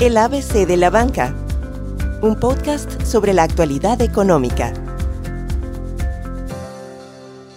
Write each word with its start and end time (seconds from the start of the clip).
El 0.00 0.16
ABC 0.16 0.64
de 0.64 0.76
la 0.76 0.90
Banca, 0.90 1.34
un 2.22 2.38
podcast 2.38 3.02
sobre 3.02 3.32
la 3.32 3.42
actualidad 3.42 4.00
económica. 4.00 4.72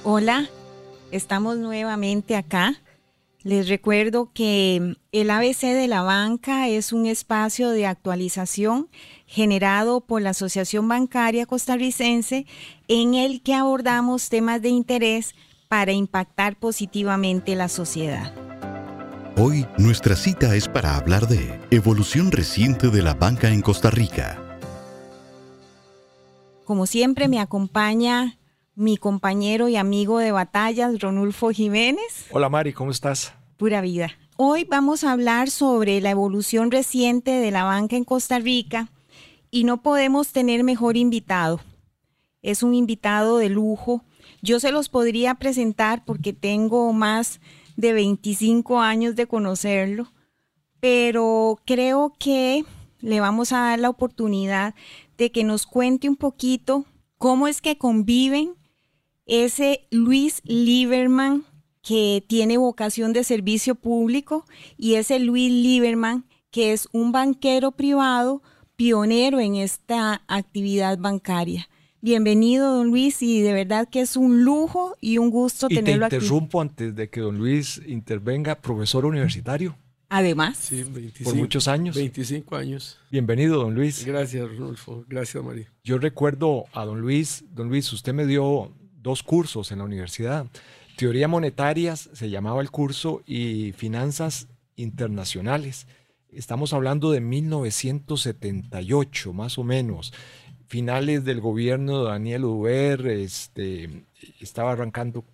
Hola, 0.04 0.50
estamos 1.12 1.58
nuevamente 1.58 2.36
acá. 2.36 2.82
Les 3.44 3.70
recuerdo 3.70 4.32
que 4.34 4.96
el 5.12 5.30
ABC 5.30 5.62
de 5.68 5.88
la 5.88 6.02
Banca 6.02 6.68
es 6.68 6.92
un 6.92 7.06
espacio 7.06 7.70
de 7.70 7.86
actualización 7.86 8.90
generado 9.28 10.02
por 10.02 10.24
la 10.24 10.32
Asociación 10.32 10.88
Bancaria 10.88 11.46
Costarricense 11.46 12.48
en 12.88 13.14
el 13.14 13.44
que 13.44 13.54
abordamos 13.54 14.30
temas 14.30 14.64
de 14.64 14.70
interés 14.70 15.36
para 15.68 15.92
impactar 15.92 16.56
positivamente 16.56 17.56
la 17.56 17.70
sociedad. 17.70 18.51
Hoy 19.38 19.66
nuestra 19.78 20.18
cita 20.18 20.56
es 20.56 20.68
para 20.68 20.98
hablar 20.98 21.28
de 21.28 21.58
evolución 21.72 22.32
reciente 22.32 22.90
de 22.90 23.02
la 23.02 23.14
banca 23.14 23.48
en 23.48 23.62
Costa 23.62 23.90
Rica. 23.90 24.60
Como 26.66 26.86
siempre 26.86 27.30
me 27.30 27.40
acompaña 27.40 28.38
mi 28.76 28.98
compañero 28.98 29.70
y 29.70 29.78
amigo 29.78 30.20
de 30.20 30.34
batallas, 30.34 31.00
Ronulfo 31.00 31.52
Jiménez. 31.52 32.28
Hola 32.32 32.50
Mari, 32.50 32.74
¿cómo 32.74 32.92
estás? 32.92 33.34
Pura 33.56 33.80
vida. 33.80 34.12
Hoy 34.36 34.66
vamos 34.66 35.06
a 35.06 35.14
hablar 35.14 35.50
sobre 35.50 36.02
la 36.02 36.10
evolución 36.10 36.70
reciente 36.70 37.32
de 37.32 37.52
la 37.52 37.64
banca 37.64 37.96
en 37.96 38.04
Costa 38.04 38.38
Rica 38.38 38.92
y 39.50 39.64
no 39.64 39.82
podemos 39.82 40.34
tener 40.34 40.66
mejor 40.66 40.98
invitado. 40.98 41.62
Es 42.42 42.64
un 42.64 42.74
invitado 42.74 43.38
de 43.38 43.48
lujo. 43.48 44.04
Yo 44.42 44.60
se 44.60 44.74
los 44.74 44.90
podría 44.90 45.36
presentar 45.36 46.04
porque 46.04 46.34
tengo 46.34 46.92
más 46.92 47.40
de 47.82 47.94
25 47.94 48.80
años 48.80 49.16
de 49.16 49.28
conocerlo, 49.28 50.14
pero 50.80 51.60
creo 51.66 52.14
que 52.18 52.64
le 53.00 53.20
vamos 53.20 53.52
a 53.52 53.62
dar 53.62 53.80
la 53.80 53.90
oportunidad 53.90 54.76
de 55.18 55.32
que 55.32 55.44
nos 55.44 55.66
cuente 55.66 56.08
un 56.08 56.16
poquito 56.16 56.86
cómo 57.18 57.48
es 57.48 57.60
que 57.60 57.78
conviven 57.78 58.54
ese 59.26 59.88
Luis 59.90 60.42
Lieberman 60.46 61.44
que 61.82 62.24
tiene 62.28 62.58
vocación 62.58 63.12
de 63.14 63.24
servicio 63.24 63.76
público 63.76 64.46
y 64.78 64.96
ese 64.96 65.20
Luis 65.20 65.52
Lieberman 65.52 66.26
que 66.52 66.74
es 66.74 66.88
un 66.92 67.12
banquero 67.12 67.72
privado 67.72 68.44
pionero 68.76 69.40
en 69.40 69.56
esta 69.56 70.22
actividad 70.28 70.98
bancaria. 71.00 71.68
Bienvenido, 72.04 72.78
don 72.78 72.88
Luis, 72.88 73.22
y 73.22 73.42
de 73.42 73.54
verdad 73.54 73.88
que 73.88 74.02
es 74.02 74.18
un 74.18 74.44
lujo 74.44 74.98
y 75.02 75.20
un 75.20 75.30
gusto 75.30 75.68
tenerlo 75.68 76.08
aquí. 76.08 76.18
Te 76.18 76.24
interrumpo 76.24 76.60
antes 76.60 76.96
de 76.96 77.12
que 77.12 77.22
don 77.22 77.38
Luis 77.38 77.80
intervenga, 77.86 78.56
profesor 78.56 79.06
universitario. 79.06 79.78
Además. 80.10 80.58
Sí, 80.58 80.82
25, 80.82 81.30
por 81.30 81.40
muchos 81.40 81.68
años. 81.68 81.96
25 81.96 82.56
años. 82.56 82.98
Bienvenido, 83.12 83.62
don 83.62 83.76
Luis. 83.76 84.04
Gracias, 84.04 84.50
Rodolfo. 84.50 85.06
Gracias, 85.08 85.44
María. 85.44 85.72
Yo 85.84 86.00
recuerdo 86.00 86.66
a 86.74 86.86
don 86.86 87.02
Luis. 87.02 87.44
Don 87.54 87.70
Luis, 87.70 87.94
usted 87.94 88.16
me 88.16 88.26
dio 88.26 88.74
dos 89.00 89.22
cursos 89.22 89.72
en 89.72 89.78
la 89.78 89.84
universidad. 89.84 90.48
Teoría 90.98 91.28
monetarias 91.28 92.10
se 92.14 92.32
llamaba 92.32 92.64
el 92.64 92.72
curso 92.72 93.22
y 93.28 93.74
finanzas 93.74 94.48
internacionales. 94.76 95.86
Estamos 96.32 96.74
hablando 96.74 97.12
de 97.12 97.22
1978, 97.22 99.34
más 99.34 99.60
o 99.60 99.64
menos 99.64 100.12
finales 100.72 101.26
del 101.26 101.42
gobierno 101.42 102.06
de 102.06 102.12
Daniel 102.12 102.46
Uber, 102.46 103.06
este, 103.08 104.06
estaba 104.40 104.72
arrancando 104.72 105.26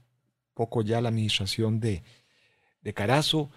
poco 0.56 0.82
ya 0.82 1.00
la 1.00 1.10
administración 1.10 1.80
de, 1.80 2.02
de 2.82 2.94
Carazo. 2.96 3.52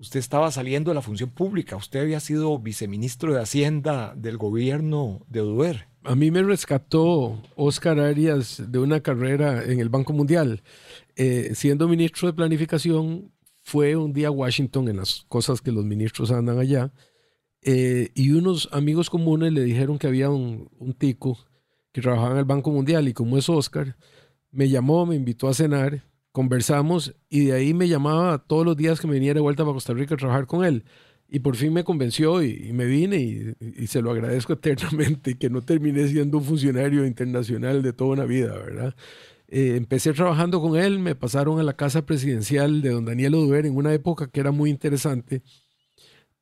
Usted 0.00 0.18
estaba 0.18 0.50
saliendo 0.50 0.90
de 0.90 0.96
la 0.96 1.02
función 1.02 1.30
pública, 1.30 1.76
usted 1.76 2.00
había 2.00 2.18
sido 2.18 2.58
viceministro 2.58 3.32
de 3.32 3.42
Hacienda 3.42 4.12
del 4.16 4.38
gobierno 4.38 5.24
de 5.28 5.42
Uber. 5.42 5.86
A 6.02 6.16
mí 6.16 6.32
me 6.32 6.42
rescató 6.42 7.40
Oscar 7.54 8.00
Arias 8.00 8.60
de 8.66 8.80
una 8.80 9.00
carrera 9.00 9.62
en 9.62 9.78
el 9.78 9.88
Banco 9.88 10.12
Mundial. 10.12 10.64
Eh, 11.14 11.52
siendo 11.54 11.86
ministro 11.86 12.26
de 12.26 12.34
Planificación, 12.34 13.30
fue 13.62 13.94
un 13.94 14.12
día 14.12 14.28
a 14.28 14.32
Washington 14.32 14.88
en 14.88 14.96
las 14.96 15.26
cosas 15.28 15.60
que 15.60 15.70
los 15.70 15.84
ministros 15.84 16.32
andan 16.32 16.58
allá 16.58 16.90
eh, 17.62 18.10
y 18.14 18.30
unos 18.30 18.68
amigos 18.72 19.10
comunes 19.10 19.52
le 19.52 19.62
dijeron 19.62 19.98
que 19.98 20.06
había 20.06 20.30
un, 20.30 20.68
tico 20.98 21.38
que 21.92 22.00
trabajaba 22.00 22.32
en 22.32 22.38
el 22.38 22.44
Banco 22.44 22.70
Mundial 22.70 23.08
y 23.08 23.12
como 23.12 23.36
es 23.36 23.48
Oscar, 23.48 23.96
me 24.50 24.68
llamó, 24.68 25.06
me 25.06 25.16
invitó 25.16 25.48
a 25.48 25.54
cenar, 25.54 26.04
conversamos 26.32 27.14
y 27.28 27.46
de 27.46 27.52
ahí 27.52 27.74
me 27.74 27.88
llamaba 27.88 28.38
todos 28.38 28.64
los 28.64 28.76
días 28.76 29.00
que 29.00 29.06
me 29.06 29.14
viniera 29.14 29.34
de 29.34 29.42
vuelta 29.42 29.64
para 29.64 29.74
Costa 29.74 29.92
Rica 29.92 30.14
a 30.14 30.18
trabajar 30.18 30.46
con 30.46 30.64
él. 30.64 30.84
Y 31.32 31.40
por 31.40 31.54
fin 31.54 31.72
me 31.72 31.84
convenció 31.84 32.42
y, 32.42 32.72
me 32.72 32.86
vine 32.86 33.54
y, 33.60 33.86
se 33.86 34.02
lo 34.02 34.10
agradezco 34.10 34.52
eternamente 34.54 35.36
que 35.36 35.50
no 35.50 35.62
terminé 35.62 36.08
siendo 36.08 36.38
un 36.38 36.44
funcionario 36.44 37.06
internacional 37.06 37.82
de 37.82 37.92
toda 37.92 38.10
una 38.12 38.24
vida, 38.24 38.56
¿verdad? 38.56 38.96
Eh, 39.48 39.74
empecé 39.76 40.12
trabajando 40.12 40.60
con 40.60 40.76
él, 40.76 40.98
me 40.98 41.14
pasaron 41.14 41.60
a 41.60 41.62
la 41.64 41.74
casa 41.74 42.06
presidencial 42.06 42.82
de 42.82 42.90
don 42.90 43.04
Daniel 43.04 43.34
Oduber 43.34 43.66
en 43.66 43.76
una 43.76 43.92
época 43.92 44.28
que 44.28 44.40
era 44.40 44.52
muy 44.52 44.70
interesante 44.70 45.42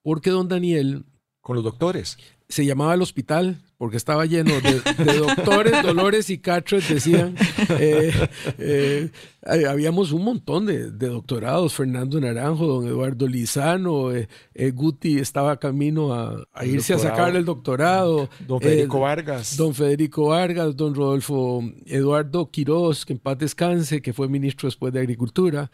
porque 0.02 0.30
don 0.30 0.48
Daniel... 0.48 1.04
Con 1.40 1.56
los 1.56 1.64
doctores. 1.64 2.18
Se 2.48 2.66
llamaba 2.66 2.94
el 2.94 3.00
hospital 3.00 3.62
porque 3.78 3.96
estaba 3.96 4.26
lleno 4.26 4.54
de, 4.60 5.18
doctores, 5.18 5.82
dolores 5.84 6.30
y 6.30 6.38
cachos, 6.38 6.88
decían. 6.88 7.36
Eh, 7.78 8.12
eh, 8.58 9.10
habíamos 9.42 10.10
un 10.10 10.24
montón 10.24 10.66
de, 10.66 10.90
doctorados, 10.90 11.74
Fernando 11.74 12.20
Naranjo, 12.20 12.66
don 12.66 12.86
Eduardo 12.88 13.28
Lizano, 13.28 14.10
eh, 14.12 14.26
Guti 14.72 15.18
estaba 15.18 15.58
camino 15.58 16.12
a, 16.12 16.44
irse 16.64 16.94
a 16.94 16.98
sacar 16.98 17.36
el 17.36 17.44
doctorado. 17.44 18.28
Don 18.48 18.60
Federico 18.60 19.00
Vargas. 19.00 19.56
Don 19.56 19.72
Federico 19.74 20.26
Vargas, 20.26 20.76
don 20.76 20.94
Rodolfo 20.94 21.62
Eduardo 21.86 22.50
Quiroz, 22.50 23.06
que 23.06 23.12
en 23.12 23.20
paz 23.20 23.38
descanse, 23.38 24.02
que 24.02 24.12
fue 24.12 24.28
ministro 24.28 24.66
después 24.66 24.92
de 24.92 25.00
Agricultura. 25.00 25.70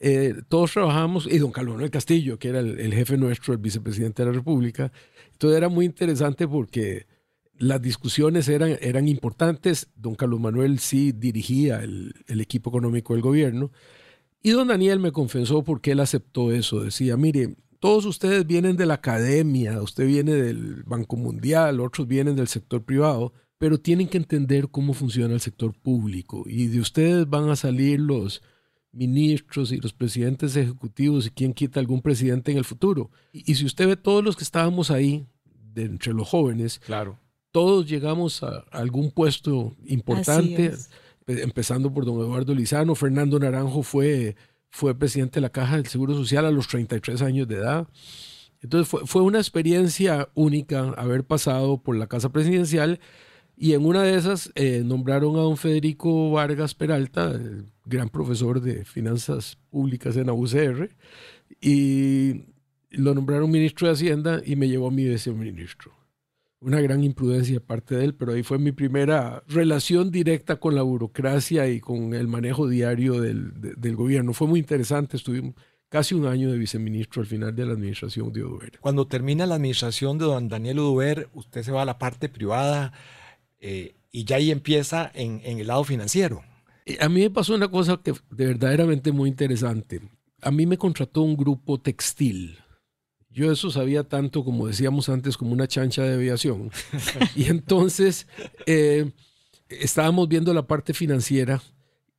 Eh, 0.00 0.34
todos 0.48 0.72
trabajamos, 0.72 1.26
y 1.26 1.38
don 1.38 1.50
Carlos 1.50 1.74
Manuel 1.74 1.90
Castillo, 1.90 2.38
que 2.38 2.48
era 2.48 2.60
el, 2.60 2.94
jefe 2.94 3.16
nuestro, 3.16 3.52
el 3.52 3.58
vicepresidente 3.58 4.22
de 4.22 4.26
la 4.26 4.34
República. 4.34 4.92
Entonces 5.32 5.56
era 5.56 5.68
muy 5.68 5.86
interesante 5.86 6.46
porque 6.46 7.06
las 7.58 7.82
discusiones 7.82 8.48
eran, 8.48 8.76
eran 8.80 9.08
importantes. 9.08 9.88
Don 9.96 10.14
Carlos 10.14 10.40
Manuel 10.40 10.78
sí 10.78 11.12
dirigía 11.12 11.82
el, 11.82 12.14
el 12.28 12.40
equipo 12.40 12.70
económico 12.70 13.14
del 13.14 13.22
gobierno. 13.22 13.72
Y 14.40 14.50
don 14.50 14.68
Daniel 14.68 15.00
me 15.00 15.10
confesó 15.10 15.64
por 15.64 15.80
qué 15.80 15.92
él 15.92 16.00
aceptó 16.00 16.52
eso. 16.52 16.80
Decía, 16.84 17.16
mire, 17.16 17.56
todos 17.80 18.04
ustedes 18.06 18.46
vienen 18.46 18.76
de 18.76 18.86
la 18.86 18.94
academia, 18.94 19.82
usted 19.82 20.06
viene 20.06 20.32
del 20.32 20.84
Banco 20.84 21.16
Mundial, 21.16 21.80
otros 21.80 22.06
vienen 22.06 22.36
del 22.36 22.48
sector 22.48 22.84
privado, 22.84 23.32
pero 23.58 23.78
tienen 23.78 24.08
que 24.08 24.18
entender 24.18 24.68
cómo 24.68 24.94
funciona 24.94 25.34
el 25.34 25.40
sector 25.40 25.74
público. 25.74 26.44
Y 26.46 26.68
de 26.68 26.80
ustedes 26.80 27.28
van 27.28 27.50
a 27.50 27.56
salir 27.56 28.00
los 28.00 28.42
ministros 28.98 29.72
y 29.72 29.78
los 29.78 29.92
presidentes 29.92 30.56
ejecutivos 30.56 31.26
y 31.26 31.30
quién 31.30 31.54
quita 31.54 31.80
algún 31.80 32.02
presidente 32.02 32.50
en 32.50 32.58
el 32.58 32.64
futuro. 32.64 33.10
Y, 33.32 33.54
si 33.54 33.64
usted 33.64 33.86
ve 33.86 33.96
todos 33.96 34.24
los 34.24 34.36
que 34.36 34.44
estábamos 34.44 34.90
ahí, 34.90 35.26
de 35.74 35.84
entre 35.84 36.12
los 36.12 36.28
jóvenes, 36.28 36.80
claro. 36.80 37.18
todos 37.52 37.88
llegamos 37.88 38.42
a, 38.42 38.64
algún 38.72 39.10
puesto 39.10 39.76
importante, 39.86 40.74
empezando 41.26 41.92
por 41.92 42.04
don 42.04 42.20
Eduardo 42.20 42.54
Lizano, 42.54 42.94
Fernando 42.94 43.38
Naranjo 43.38 43.82
fue, 43.82 44.36
fue 44.68 44.98
presidente 44.98 45.36
de 45.36 45.42
la 45.42 45.50
Caja 45.50 45.76
del 45.76 45.86
Seguro 45.86 46.14
Social 46.14 46.44
a 46.44 46.50
los 46.50 46.66
33 46.66 47.22
años 47.22 47.46
de 47.46 47.56
edad. 47.56 47.86
Entonces 48.60 48.88
fue, 48.88 49.06
fue 49.06 49.22
una 49.22 49.38
experiencia 49.38 50.28
única 50.34 50.90
haber 50.96 51.24
pasado 51.24 51.80
por 51.80 51.96
la 51.96 52.08
Casa 52.08 52.30
Presidencial 52.30 52.98
y 53.60 53.72
en 53.72 53.84
una 53.84 54.04
de 54.04 54.14
esas 54.14 54.52
eh, 54.54 54.82
nombraron 54.84 55.34
a 55.34 55.40
don 55.40 55.56
Federico 55.56 56.30
Vargas 56.30 56.74
Peralta, 56.74 57.32
el 57.32 57.66
gran 57.84 58.08
profesor 58.08 58.60
de 58.60 58.84
finanzas 58.84 59.58
públicas 59.68 60.16
en 60.16 60.26
la 60.28 60.32
UCR, 60.32 60.90
y 61.60 62.44
lo 62.90 63.14
nombraron 63.14 63.50
ministro 63.50 63.88
de 63.88 63.94
Hacienda 63.94 64.40
y 64.44 64.54
me 64.54 64.68
llevó 64.68 64.88
a 64.88 64.92
mi 64.92 65.04
viceministro. 65.04 65.92
Una 66.60 66.80
gran 66.80 67.02
imprudencia 67.02 67.54
de 67.54 67.60
parte 67.60 67.96
de 67.96 68.04
él, 68.04 68.14
pero 68.14 68.32
ahí 68.32 68.44
fue 68.44 68.58
mi 68.58 68.70
primera 68.70 69.42
relación 69.48 70.12
directa 70.12 70.56
con 70.56 70.76
la 70.76 70.82
burocracia 70.82 71.68
y 71.68 71.80
con 71.80 72.14
el 72.14 72.28
manejo 72.28 72.68
diario 72.68 73.20
del, 73.20 73.52
del 73.54 73.96
gobierno. 73.96 74.34
Fue 74.34 74.46
muy 74.46 74.60
interesante, 74.60 75.16
estuve 75.16 75.52
casi 75.88 76.14
un 76.14 76.26
año 76.26 76.52
de 76.52 76.58
viceministro 76.58 77.22
al 77.22 77.26
final 77.26 77.54
de 77.56 77.66
la 77.66 77.72
administración 77.72 78.32
de 78.32 78.44
Oduber. 78.44 78.78
Cuando 78.80 79.08
termina 79.08 79.46
la 79.46 79.56
administración 79.56 80.18
de 80.18 80.26
don 80.26 80.48
Daniel 80.48 80.78
Oduber, 80.78 81.28
usted 81.32 81.62
se 81.62 81.72
va 81.72 81.82
a 81.82 81.86
la 81.86 81.98
parte 81.98 82.28
privada 82.28 82.92
eh, 83.60 83.94
y 84.10 84.24
ya 84.24 84.36
ahí 84.36 84.50
empieza 84.50 85.10
en, 85.14 85.40
el 85.44 85.66
lado 85.66 85.84
financiero. 85.84 86.42
A 87.00 87.08
mí 87.08 87.20
me 87.20 87.30
pasó 87.30 87.54
una 87.54 87.68
cosa 87.68 88.00
que 88.02 88.12
de 88.30 88.46
verdaderamente 88.46 89.12
muy 89.12 89.28
interesante. 89.28 90.00
A 90.40 90.50
mí 90.50 90.66
me 90.66 90.78
contrató 90.78 91.22
un 91.22 91.36
grupo 91.36 91.78
textil. 91.78 92.58
Yo 93.30 93.52
eso 93.52 93.70
sabía 93.70 94.04
tanto, 94.04 94.42
como 94.42 94.66
decíamos 94.66 95.08
antes, 95.08 95.36
como 95.36 95.52
una 95.52 95.68
chancha 95.68 96.02
de 96.02 96.14
aviación. 96.14 96.70
y 97.36 97.44
entonces 97.44 98.26
eh, 98.66 99.12
estábamos 99.68 100.28
viendo 100.28 100.54
la 100.54 100.66
parte 100.66 100.94
financiera. 100.94 101.62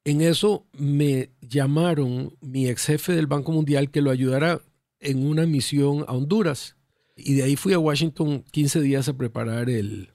En 0.03 0.21
eso 0.21 0.67
me 0.73 1.31
llamaron 1.41 2.37
mi 2.41 2.67
ex 2.67 2.85
jefe 2.85 3.13
del 3.13 3.27
Banco 3.27 3.51
Mundial 3.51 3.89
que 3.89 4.01
lo 4.01 4.11
ayudara 4.11 4.61
en 4.99 5.25
una 5.25 5.45
misión 5.45 6.05
a 6.07 6.13
Honduras. 6.13 6.75
Y 7.15 7.33
de 7.33 7.43
ahí 7.43 7.55
fui 7.55 7.73
a 7.73 7.79
Washington 7.79 8.43
15 8.51 8.81
días 8.81 9.09
a 9.09 9.17
preparar 9.17 9.69
el, 9.69 10.13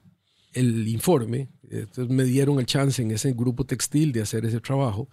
el 0.55 0.87
informe. 0.87 1.49
Entonces 1.69 2.09
me 2.09 2.23
dieron 2.23 2.59
el 2.59 2.65
chance 2.65 3.01
en 3.01 3.11
ese 3.11 3.33
grupo 3.33 3.65
textil 3.65 4.11
de 4.11 4.21
hacer 4.21 4.45
ese 4.45 4.59
trabajo. 4.59 5.09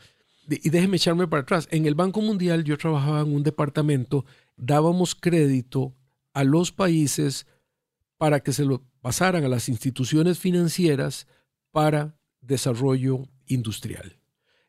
Y 0.49 0.71
déjeme 0.71 0.97
echarme 0.97 1.29
para 1.29 1.43
atrás. 1.43 1.69
En 1.71 1.87
el 1.87 1.95
Banco 1.95 2.21
Mundial 2.21 2.65
yo 2.65 2.79
trabajaba 2.79 3.21
en 3.21 3.35
un 3.35 3.43
departamento, 3.43 4.25
dábamos 4.57 5.15
crédito 5.15 5.95
a 6.33 6.45
los 6.45 6.73
países 6.73 7.47
para 8.17 8.41
que 8.41 8.53
se 8.53 8.65
lo 8.65 8.83
pasaran 9.01 9.45
a 9.45 9.49
las 9.49 9.69
instituciones 9.69 10.39
financieras 10.39 11.27
para 11.71 12.17
desarrollo 12.41 13.29
industrial. 13.47 14.17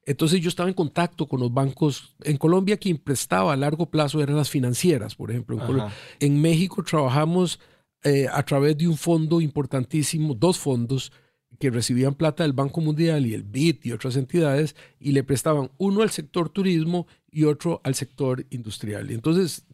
Entonces 0.06 0.42
yo 0.42 0.50
estaba 0.50 0.70
en 0.70 0.76
contacto 0.76 1.28
con 1.28 1.40
los 1.40 1.54
bancos. 1.54 2.16
En 2.24 2.38
Colombia 2.38 2.78
quien 2.78 2.98
prestaba 2.98 3.54
a 3.54 3.58
largo 3.58 3.90
plazo 3.90 4.22
eran 4.22 4.36
las 4.36 4.50
financieras, 4.50 5.16
por 5.16 5.32
ejemplo. 5.32 5.90
En, 6.20 6.42
México 6.42 6.84
trabajamos 6.84 7.60
eh, 8.04 8.28
a 8.32 8.44
través 8.44 8.78
de 8.78 8.88
un 8.88 8.98
fondo 8.98 9.42
importantísimo, 9.42 10.34
dos 10.34 10.60
fondos 10.60 11.12
que 11.60 11.70
recibían 11.70 12.16
plata 12.16 12.44
del 12.44 12.54
Banco 12.54 12.82
Mundial 12.82 13.26
y 13.26 13.34
el 13.34 13.44
BID 13.44 13.78
y 13.84 13.92
otras 13.92 14.16
entidades 14.16 14.76
y 15.00 15.12
le 15.12 15.24
prestaban 15.24 15.72
uno 15.78 16.02
al 16.02 16.10
sector 16.10 16.50
turismo 16.50 17.08
y 17.32 17.46
otro 17.46 17.80
al 17.84 17.96
sector 17.96 18.46
industrial. 18.50 19.12
Entonces 19.12 19.66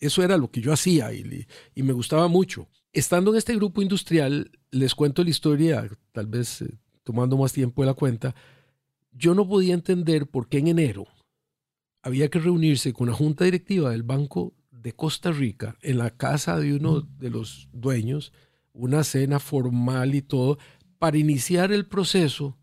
eso 0.00 0.22
era 0.22 0.36
lo 0.36 0.50
que 0.50 0.60
yo 0.60 0.72
hacía 0.72 1.12
y, 1.12 1.46
y 1.74 1.82
me 1.82 1.92
gustaba 1.92 2.28
mucho. 2.28 2.68
Estando 2.92 3.30
en 3.30 3.38
este 3.38 3.54
grupo 3.54 3.82
industrial, 3.82 4.50
les 4.70 4.94
cuento 4.94 5.22
la 5.22 5.30
historia, 5.30 5.88
tal 6.12 6.26
vez 6.26 6.62
eh, 6.62 6.78
tomando 7.02 7.36
más 7.36 7.52
tiempo 7.52 7.82
de 7.82 7.86
la 7.86 7.94
cuenta, 7.94 8.34
yo 9.12 9.34
no 9.34 9.46
podía 9.46 9.74
entender 9.74 10.26
por 10.26 10.48
qué 10.48 10.58
en 10.58 10.68
enero 10.68 11.06
había 12.02 12.28
que 12.28 12.38
reunirse 12.38 12.92
con 12.92 13.08
la 13.08 13.14
junta 13.14 13.44
directiva 13.44 13.90
del 13.90 14.02
Banco 14.02 14.54
de 14.84 14.92
Costa 14.92 15.32
Rica 15.32 15.76
en 15.80 15.96
la 15.96 16.10
casa 16.10 16.60
de 16.60 16.74
uno 16.74 17.00
de 17.00 17.30
los 17.30 17.68
dueños, 17.72 18.32
una 18.74 19.02
cena 19.02 19.40
formal 19.40 20.14
y 20.14 20.20
todo, 20.20 20.58
para 20.98 21.16
iniciar 21.16 21.72
el 21.72 21.86
proceso, 21.86 22.58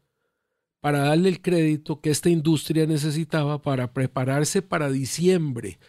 para 0.81 0.99
darle 0.99 1.29
el 1.29 1.41
crédito 1.41 1.99
que 1.99 2.11
esta 2.11 2.29
industria 2.29 2.85
necesitaba 2.85 3.63
para 3.63 3.91
prepararse 3.91 4.61
para 4.61 4.91
diciembre. 4.91 5.79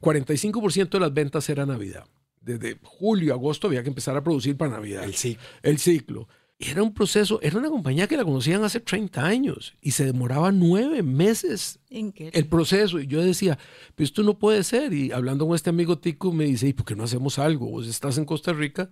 45% 0.00 0.88
de 0.88 1.00
las 1.00 1.12
ventas 1.12 1.48
era 1.50 1.66
Navidad. 1.66 2.06
Desde 2.40 2.78
julio, 2.82 3.34
agosto 3.34 3.66
había 3.66 3.82
que 3.82 3.90
empezar 3.90 4.16
a 4.16 4.24
producir 4.24 4.56
para 4.56 4.72
Navidad. 4.72 5.04
El 5.04 5.14
ciclo. 5.14 5.42
El 5.62 5.78
ciclo 5.78 6.28
era 6.58 6.82
un 6.82 6.94
proceso, 6.94 7.40
era 7.42 7.58
una 7.58 7.68
compañía 7.70 8.06
que 8.06 8.16
la 8.16 8.24
conocían 8.24 8.62
hace 8.62 8.80
30 8.80 9.24
años 9.24 9.74
y 9.80 9.92
se 9.92 10.04
demoraba 10.04 10.52
nueve 10.52 11.02
meses 11.02 11.80
el 11.90 12.46
proceso. 12.46 13.00
Y 13.00 13.06
yo 13.06 13.22
decía, 13.22 13.58
pues 13.94 14.10
esto 14.10 14.22
no 14.22 14.38
puede 14.38 14.62
ser. 14.62 14.92
Y 14.92 15.12
hablando 15.12 15.46
con 15.46 15.56
este 15.56 15.70
amigo 15.70 15.98
Tico 15.98 16.32
me 16.32 16.44
dice, 16.44 16.68
¿y 16.68 16.72
por 16.72 16.84
qué 16.84 16.94
no 16.94 17.04
hacemos 17.04 17.38
algo? 17.38 17.66
Vos 17.68 17.88
estás 17.88 18.16
en 18.18 18.24
Costa 18.24 18.52
Rica. 18.52 18.90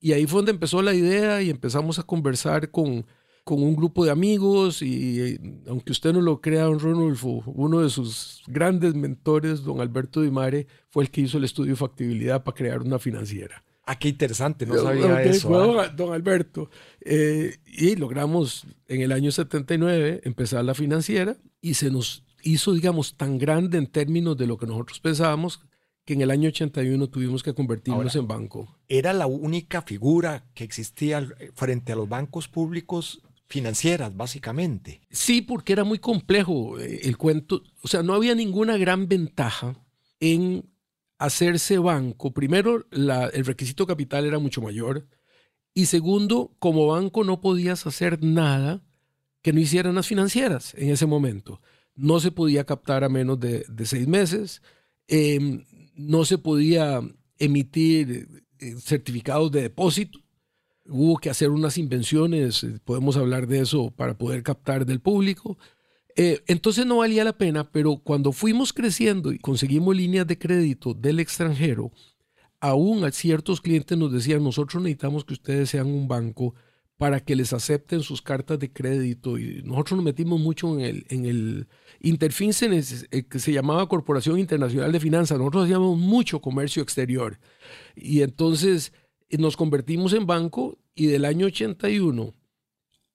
Y 0.00 0.12
ahí 0.12 0.26
fue 0.26 0.38
donde 0.38 0.52
empezó 0.52 0.80
la 0.80 0.94
idea 0.94 1.42
y 1.42 1.50
empezamos 1.50 1.98
a 1.98 2.04
conversar 2.04 2.70
con, 2.70 3.04
con 3.44 3.62
un 3.62 3.76
grupo 3.76 4.04
de 4.04 4.10
amigos 4.10 4.80
y 4.80 5.38
aunque 5.66 5.92
usted 5.92 6.14
no 6.14 6.22
lo 6.22 6.40
crea, 6.40 6.64
don 6.64 6.78
Ronulfo, 6.78 7.42
uno 7.46 7.80
de 7.80 7.90
sus 7.90 8.42
grandes 8.46 8.94
mentores, 8.94 9.62
don 9.62 9.80
Alberto 9.80 10.22
Dimare, 10.22 10.66
fue 10.88 11.04
el 11.04 11.10
que 11.10 11.20
hizo 11.20 11.36
el 11.36 11.44
estudio 11.44 11.72
de 11.72 11.76
factibilidad 11.76 12.42
para 12.42 12.56
crear 12.56 12.80
una 12.80 12.98
financiera. 12.98 13.62
Ah, 13.90 13.98
qué 13.98 14.08
interesante, 14.08 14.66
no 14.66 14.76
sabía 14.76 15.20
eso. 15.24 15.80
¿ah? 15.80 15.88
don, 15.88 16.14
Alberto. 16.14 16.70
Eh, 17.00 17.56
y 17.66 17.96
logramos 17.96 18.64
en 18.86 19.00
el 19.00 19.10
año 19.10 19.32
79 19.32 20.20
empezar 20.22 20.64
la 20.64 20.74
financiera 20.74 21.36
y 21.60 21.74
se 21.74 21.90
nos 21.90 22.22
hizo, 22.44 22.72
digamos, 22.72 23.16
tan 23.16 23.36
grande 23.36 23.78
en 23.78 23.88
términos 23.88 24.36
de 24.36 24.46
lo 24.46 24.58
que 24.58 24.66
nosotros 24.66 25.00
pensábamos 25.00 25.58
que 26.04 26.12
en 26.12 26.20
el 26.20 26.30
año 26.30 26.50
81 26.50 27.08
tuvimos 27.08 27.42
que 27.42 27.52
convertirnos 27.52 28.14
en 28.14 28.28
banco. 28.28 28.78
Era 28.86 29.12
la 29.12 29.26
única 29.26 29.82
figura 29.82 30.44
que 30.54 30.62
existía 30.62 31.28
frente 31.54 31.90
a 31.90 31.96
los 31.96 32.08
bancos 32.08 32.46
públicos 32.46 33.20
financieras, 33.48 34.16
básicamente. 34.16 35.00
Sí, 35.10 35.42
porque 35.42 35.72
era 35.72 35.82
muy 35.82 35.98
complejo 35.98 36.78
eh, 36.78 37.00
el 37.02 37.16
cuento. 37.16 37.64
O 37.82 37.88
sea, 37.88 38.04
no 38.04 38.14
había 38.14 38.36
ninguna 38.36 38.76
gran 38.76 39.08
ventaja 39.08 39.74
en 40.20 40.69
hacerse 41.20 41.78
banco, 41.78 42.32
primero 42.32 42.86
el 42.90 43.44
requisito 43.44 43.86
capital 43.86 44.24
era 44.24 44.38
mucho 44.38 44.62
mayor 44.62 45.06
y 45.74 45.86
segundo, 45.86 46.56
como 46.58 46.86
banco 46.86 47.24
no 47.24 47.42
podías 47.42 47.86
hacer 47.86 48.24
nada 48.24 48.82
que 49.42 49.52
no 49.52 49.60
hicieran 49.60 49.94
las 49.94 50.06
financieras 50.06 50.74
en 50.74 50.88
ese 50.88 51.04
momento. 51.04 51.60
No 51.94 52.20
se 52.20 52.32
podía 52.32 52.64
captar 52.64 53.04
a 53.04 53.10
menos 53.10 53.38
de, 53.38 53.66
seis 53.84 54.08
meses, 54.08 54.62
em, 55.08 55.66
no 55.94 56.24
se 56.24 56.38
podía 56.38 57.02
emitir 57.38 58.26
eh, 58.58 58.74
certificados 58.78 59.52
de 59.52 59.60
depósito, 59.60 60.20
hubo 60.86 61.18
que 61.18 61.28
hacer 61.28 61.50
unas 61.50 61.76
invenciones, 61.76 62.64
eh, 62.64 62.80
podemos 62.82 63.18
hablar 63.18 63.46
de 63.46 63.60
eso 63.60 63.90
para 63.90 64.16
poder 64.16 64.42
captar 64.42 64.86
del 64.86 65.00
público. 65.00 65.58
Eh, 66.22 66.44
entonces 66.48 66.84
no 66.84 66.98
valía 66.98 67.24
la 67.24 67.38
pena, 67.38 67.72
pero 67.72 67.96
cuando 67.96 68.32
fuimos 68.32 68.74
creciendo 68.74 69.32
y 69.32 69.38
conseguimos 69.38 69.96
líneas 69.96 70.26
de 70.26 70.38
crédito 70.38 70.92
del 70.92 71.18
extranjero, 71.18 71.92
aún 72.60 73.04
a 73.04 73.10
ciertos 73.10 73.62
clientes 73.62 73.96
nos 73.96 74.12
decían, 74.12 74.44
nosotros 74.44 74.82
necesitamos 74.82 75.24
que 75.24 75.32
ustedes 75.32 75.70
sean 75.70 75.86
un 75.86 76.08
banco 76.08 76.54
para 76.98 77.20
que 77.20 77.34
les 77.34 77.54
acepten 77.54 78.02
sus 78.02 78.20
cartas 78.20 78.58
de 78.58 78.70
crédito. 78.70 79.38
Y 79.38 79.62
nosotros 79.64 79.96
nos 79.96 80.04
metimos 80.04 80.38
mucho 80.38 80.78
en 80.78 80.80
el, 80.80 81.06
en 81.08 81.24
el 81.24 81.68
eh, 82.02 83.22
que 83.22 83.38
se 83.38 83.52
llamaba 83.54 83.88
Corporación 83.88 84.38
Internacional 84.38 84.92
de 84.92 85.00
Finanzas. 85.00 85.38
Nosotros 85.38 85.64
hacíamos 85.64 85.96
mucho 85.96 86.42
comercio 86.42 86.82
exterior. 86.82 87.40
Y 87.96 88.20
entonces 88.20 88.92
eh, 89.30 89.38
nos 89.38 89.56
convertimos 89.56 90.12
en 90.12 90.26
banco 90.26 90.76
y 90.94 91.06
del 91.06 91.24
año 91.24 91.46
81 91.46 92.34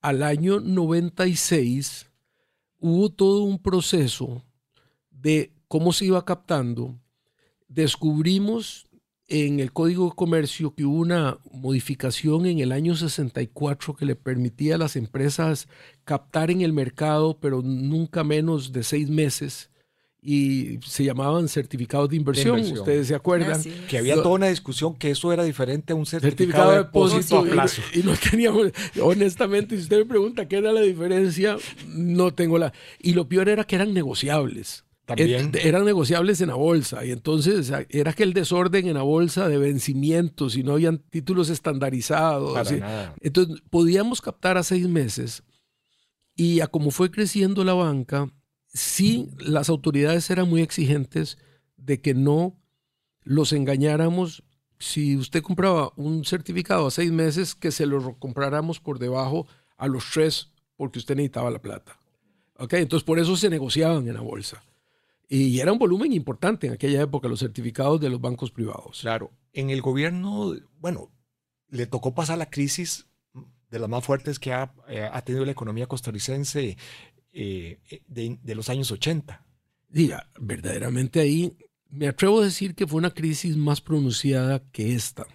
al 0.02 0.24
año 0.24 0.60
96 0.60 2.10
hubo 2.86 3.10
todo 3.10 3.44
un 3.44 3.58
proceso 3.58 4.44
de 5.10 5.52
cómo 5.68 5.92
se 5.92 6.06
iba 6.06 6.24
captando. 6.24 7.00
Descubrimos 7.68 8.88
en 9.28 9.60
el 9.60 9.74
Código 9.74 10.06
de 10.06 10.16
Comercio 10.16 10.76
que 10.76 10.86
hubo 10.86 11.00
una 11.00 11.40
modificación 11.52 12.46
en 12.46 12.60
el 12.60 12.72
año 12.72 12.96
64 12.96 13.96
que 13.96 14.06
le 14.06 14.16
permitía 14.16 14.76
a 14.76 14.78
las 14.78 14.96
empresas 14.96 15.68
captar 16.04 16.52
en 16.52 16.62
el 16.62 16.74
mercado, 16.74 17.40
pero 17.40 17.64
nunca 17.64 18.24
menos 18.24 18.72
de 18.72 18.84
seis 18.84 19.10
meses 19.10 19.72
y 20.28 20.80
se 20.84 21.04
llamaban 21.04 21.48
certificados 21.48 22.10
de 22.10 22.16
inversión, 22.16 22.60
ustedes 22.60 23.08
se 23.08 23.16
acuerdan. 23.16 23.62
Que 23.88 24.00
había 24.00 24.16
toda 24.16 24.30
una 24.30 24.48
discusión 24.48 24.96
que 24.96 25.12
eso 25.12 25.32
era 25.32 25.44
diferente 25.44 25.94
a 25.94 25.96
un 25.96 26.08
certificado, 26.08 26.72
de 26.72 26.78
depósito 26.78 27.40
a 27.40 27.44
plazo. 27.44 27.82
Y, 27.94 28.00
no 28.00 28.14
teníamos, 28.16 28.72
honestamente, 29.00 29.76
si 29.76 29.84
usted 29.84 30.00
me 30.00 30.06
pregunta 30.06 30.48
qué 30.48 30.58
era 30.58 30.72
la 30.72 30.82
diferencia, 30.82 31.58
no 31.88 32.34
tengo 32.34 32.58
la... 32.58 32.74
Y 33.00 33.14
lo 33.14 33.30
peor 33.30 33.50
era 33.50 33.66
que 33.66 33.76
eran 33.76 33.94
negociables. 33.94 34.84
También. 35.06 35.52
eran 35.62 35.86
negociables 35.86 36.42
en 36.42 36.48
la 36.48 36.56
bolsa 36.56 37.06
y 37.06 37.12
entonces 37.12 37.72
era 37.90 38.10
aquel 38.10 38.34
desorden 38.34 38.88
en 38.88 38.96
la 38.96 39.04
bolsa 39.04 39.48
de 39.48 39.60
vencimientos 39.60 40.58
y 40.58 40.64
no 40.64 40.74
habían 40.74 40.98
títulos 40.98 41.52
estandarizados. 41.52 42.72
Entonces 43.22 43.62
podíamos 43.70 44.20
captar 44.20 44.58
a 44.58 44.64
seis 44.64 44.88
meses 44.88 45.44
y 46.36 46.62
a 46.62 46.68
como 46.68 46.90
fue 46.90 47.12
creciendo 47.12 47.64
la 47.64 47.76
banca, 47.76 48.32
sí 48.76 49.30
las 49.40 49.70
autoridades 49.70 50.30
eran 50.30 50.50
muy 50.50 50.62
exigentes 50.62 51.38
de 51.78 52.02
que 52.02 52.14
no 52.14 52.60
los 53.24 53.54
engañáramos. 53.54 54.44
Si 54.78 55.16
usted 55.16 55.42
compraba 55.42 55.94
un 55.96 56.26
certificado 56.26 56.86
a 56.86 56.92
seis 56.92 57.12
meses, 57.12 57.56
que 57.56 57.72
se 57.72 57.86
lo 57.86 58.20
compráramos 58.20 58.80
por 58.80 59.00
debajo 59.00 59.48
a 59.78 59.88
los 59.88 60.12
tres 60.12 60.52
porque 60.76 61.00
usted 61.00 61.16
necesitaba 61.16 61.50
la 61.50 61.62
plata. 61.62 61.98
¿Okay? 62.58 62.82
Entonces 62.82 63.06
por 63.06 63.18
eso 63.18 63.38
se 63.38 63.50
negociaban 63.50 64.08
en 64.08 64.14
la 64.14 64.22
bolsa. 64.22 64.62
Y 65.28 65.60
era 65.60 65.72
un 65.72 65.80
volumen 65.80 66.12
importante 66.14 66.68
en 66.68 66.74
aquella 66.74 67.02
época 67.02 67.28
los 67.28 67.40
certificados 67.40 68.00
de 68.00 68.10
los 68.10 68.22
bancos 68.22 68.52
privados. 68.52 69.00
Claro, 69.02 69.32
en 69.54 69.70
el 69.70 69.82
gobierno, 69.82 70.54
bueno, 70.80 71.10
le 71.70 71.88
tocó 71.88 72.14
pasar 72.14 72.38
la 72.38 72.50
crisis 72.50 73.08
de 73.72 73.80
las 73.80 73.90
más 73.90 74.04
fuertes 74.04 74.38
que 74.38 74.54
ha, 74.54 74.74
eh, 74.88 75.10
ha 75.12 75.22
tenido 75.24 75.46
la 75.46 75.52
economía 75.52 75.88
costarricense 75.88 76.78
eh, 77.38 77.80
eh, 77.90 78.02
de, 78.08 78.56
los 78.56 78.70
años 78.70 78.90
80. 78.92 79.46
Diga, 79.90 80.30
verdaderamente 80.40 81.20
ahí 81.20 81.58
me 81.90 82.08
atrevo 82.08 82.40
a 82.40 82.46
decir 82.46 82.76
que 82.76 82.88
fue 82.88 82.98
una 82.98 83.14
crisis 83.14 83.58
más 83.58 83.82
pronunciada 83.82 84.64
que 84.72 84.96
esta. 84.96 85.28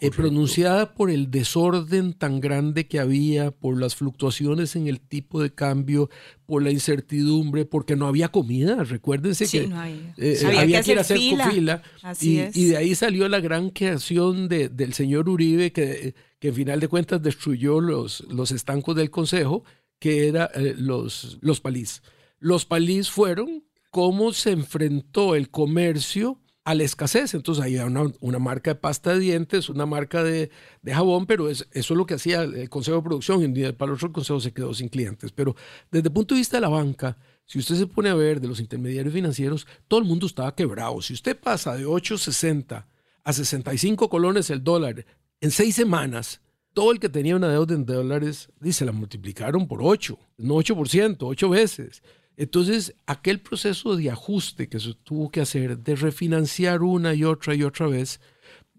Eh, 0.00 0.10
pronunciada 0.10 0.92
por 0.94 1.10
el 1.10 1.30
desorden 1.30 2.14
tan 2.14 2.40
grande 2.40 2.88
que 2.88 2.98
había, 2.98 3.52
por 3.52 3.78
las 3.80 3.94
fluctuaciones 3.94 4.74
en 4.74 4.88
el 4.88 5.00
tipo 5.00 5.40
de 5.40 5.54
cambio, 5.54 6.10
por 6.46 6.64
la 6.64 6.72
incertidumbre, 6.72 7.64
porque 7.64 7.94
no 7.94 8.08
había 8.08 8.28
comida. 8.28 8.82
Recuérdense 8.82 9.46
que, 9.46 9.72
había. 9.72 10.82
que, 10.82 10.90
ir 10.90 10.98
a 10.98 11.02
hacer 11.02 11.16
fila. 11.16 11.80
y, 12.20 12.40
y, 12.54 12.64
de 12.66 12.76
ahí 12.76 12.96
salió 12.96 13.28
la 13.28 13.38
gran 13.38 13.70
creación 13.70 14.48
de, 14.48 14.68
del 14.68 14.94
señor 14.94 15.28
Uribe, 15.28 15.70
que, 15.70 16.16
que 16.40 16.48
en 16.48 16.54
final 16.54 16.80
de 16.80 16.88
cuentas 16.88 17.22
destruyó 17.22 17.80
los, 17.80 18.22
los 18.28 18.50
estancos 18.50 18.96
del 18.96 19.10
Consejo 19.10 19.62
que 19.98 20.28
eran 20.28 20.48
eh, 20.54 20.74
los, 20.76 21.38
los 21.40 21.60
palís. 21.60 22.02
Los 22.38 22.64
palís 22.64 23.10
fueron 23.10 23.64
cómo 23.90 24.32
se 24.32 24.50
enfrentó 24.50 25.34
el 25.34 25.50
comercio 25.50 26.40
a 26.64 26.74
la 26.74 26.82
escasez. 26.82 27.34
Entonces 27.34 27.62
ahí 27.62 27.76
una, 27.76 28.04
una 28.20 28.38
marca 28.38 28.72
de 28.72 28.74
pasta 28.76 29.12
de 29.14 29.20
dientes, 29.20 29.68
una 29.68 29.86
marca 29.86 30.24
de, 30.24 30.50
de 30.82 30.94
jabón, 30.94 31.26
pero 31.26 31.48
es, 31.48 31.68
eso 31.72 31.94
es 31.94 31.98
lo 31.98 32.06
que 32.06 32.14
hacía 32.14 32.42
el 32.42 32.68
Consejo 32.68 32.98
de 32.98 33.02
Producción 33.02 33.42
y 33.42 33.72
para 33.72 33.90
el 33.90 33.96
otro 33.96 34.12
Consejo 34.12 34.40
se 34.40 34.52
quedó 34.52 34.74
sin 34.74 34.88
clientes. 34.88 35.32
Pero 35.32 35.54
desde 35.90 36.08
el 36.08 36.12
punto 36.12 36.34
de 36.34 36.40
vista 36.40 36.56
de 36.56 36.62
la 36.62 36.68
banca, 36.68 37.16
si 37.46 37.58
usted 37.58 37.76
se 37.76 37.86
pone 37.86 38.08
a 38.08 38.14
ver 38.14 38.40
de 38.40 38.48
los 38.48 38.60
intermediarios 38.60 39.14
financieros, 39.14 39.66
todo 39.86 40.00
el 40.00 40.06
mundo 40.06 40.26
estaba 40.26 40.54
quebrado. 40.54 41.00
Si 41.02 41.12
usted 41.12 41.38
pasa 41.38 41.76
de 41.76 41.86
8.60 41.86 42.86
a 43.22 43.32
65 43.32 44.08
colones 44.08 44.50
el 44.50 44.64
dólar 44.64 45.04
en 45.40 45.50
seis 45.50 45.74
semanas, 45.74 46.40
todo 46.74 46.92
el 46.92 47.00
que 47.00 47.08
tenía 47.08 47.36
una 47.36 47.48
deuda 47.48 47.74
en 47.74 47.86
dólares, 47.86 48.48
dice, 48.60 48.84
la 48.84 48.92
multiplicaron 48.92 49.66
por 49.66 49.80
8, 49.82 50.18
no 50.38 50.56
8%, 50.56 51.16
8 51.20 51.48
veces. 51.48 52.02
Entonces, 52.36 52.94
aquel 53.06 53.40
proceso 53.40 53.96
de 53.96 54.10
ajuste 54.10 54.68
que 54.68 54.80
se 54.80 54.94
tuvo 54.94 55.30
que 55.30 55.40
hacer, 55.40 55.78
de 55.78 55.94
refinanciar 55.94 56.82
una 56.82 57.14
y 57.14 57.24
otra 57.24 57.54
y 57.54 57.62
otra 57.62 57.86
vez, 57.86 58.20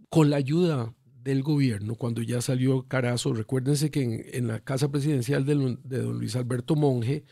con 0.10 0.30
la 0.30 0.36
ayuda 0.36 0.94
del 1.24 1.42
gobierno, 1.42 1.96
cuando 1.96 2.22
ya 2.22 2.42
salió 2.42 2.84
Carazo, 2.88 3.34
recuérdense 3.34 3.90
que 3.90 4.30
en, 4.34 4.48
la 4.48 4.60
casa 4.60 4.92
presidencial 4.92 5.46
de, 5.46 5.56
don 5.56 6.20
Luis 6.20 6.36
Alberto 6.36 6.75
Monge, 6.75 7.24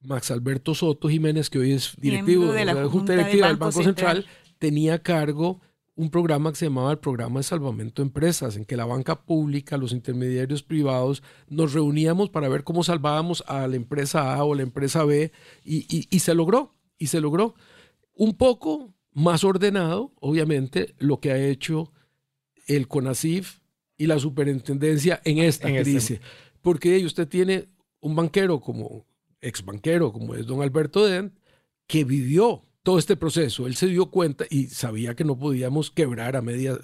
Max 0.00 0.30
Alberto 0.30 0.74
Soto 0.74 1.08
Jiménez, 1.08 1.50
que 1.50 1.58
hoy 1.58 1.72
es 1.72 1.94
directivo 1.98 2.52
de 2.52 2.64
la, 2.64 2.88
Junta 2.88 3.12
Directiva 3.12 3.48
del 3.48 3.56
Banco, 3.56 3.82
Central, 3.82 4.24
tenía 4.58 5.02
cargo 5.02 5.60
un 5.96 6.10
programa 6.10 6.50
que 6.50 6.58
se 6.58 6.66
llamaba 6.66 6.92
el 6.92 6.98
Programa 6.98 7.40
de 7.40 7.44
Salvamento 7.44 8.02
de 8.02 8.06
Empresas, 8.08 8.56
en 8.56 8.66
que 8.66 8.76
la 8.76 8.84
banca 8.84 9.24
pública, 9.24 9.78
los 9.78 9.92
intermediarios 9.92 10.62
privados, 10.62 11.22
nos 11.48 11.72
reuníamos 11.72 12.28
para 12.28 12.48
ver 12.48 12.64
cómo 12.64 12.84
salvábamos 12.84 13.42
a 13.46 13.66
la 13.66 13.76
empresa 13.76 14.34
A 14.34 14.44
o 14.44 14.54
la 14.54 14.62
empresa 14.62 15.04
B 15.04 15.32
y, 15.64 16.18
se 16.20 16.34
logró, 16.34 16.74
y 16.98 17.06
se 17.06 17.20
logró. 17.20 17.54
Un 18.12 18.36
poco 18.36 18.94
más 19.12 19.42
ordenado, 19.42 20.12
obviamente, 20.20 20.94
lo 20.98 21.18
que 21.18 21.32
ha 21.32 21.38
hecho 21.38 21.92
el 22.66 22.88
CONACIF 22.88 23.60
y 23.96 24.06
la 24.06 24.18
superintendencia 24.18 25.22
en 25.24 25.38
esta 25.38 25.70
en 25.70 25.76
este 25.76 25.90
crisis. 25.90 26.20
Porque 26.60 27.02
usted 27.06 27.26
tiene 27.26 27.68
un 28.00 28.14
banquero 28.14 28.60
como 28.60 29.06
ex 29.40 29.64
banquero, 29.64 30.12
como 30.12 30.34
es 30.34 30.44
don 30.46 30.60
Alberto 30.60 31.06
Dent, 31.06 31.32
que 31.86 32.04
vivió 32.04 32.65
todo 32.86 33.00
este 33.00 33.16
proceso. 33.16 33.66
Él 33.66 33.74
se 33.74 33.88
dio 33.88 34.12
cuenta 34.12 34.44
y 34.48 34.68
sabía 34.68 35.16
que 35.16 35.24
no 35.24 35.36
podíamos 35.36 35.90
quebrar 35.90 36.36
a 36.36 36.40
media 36.40 36.78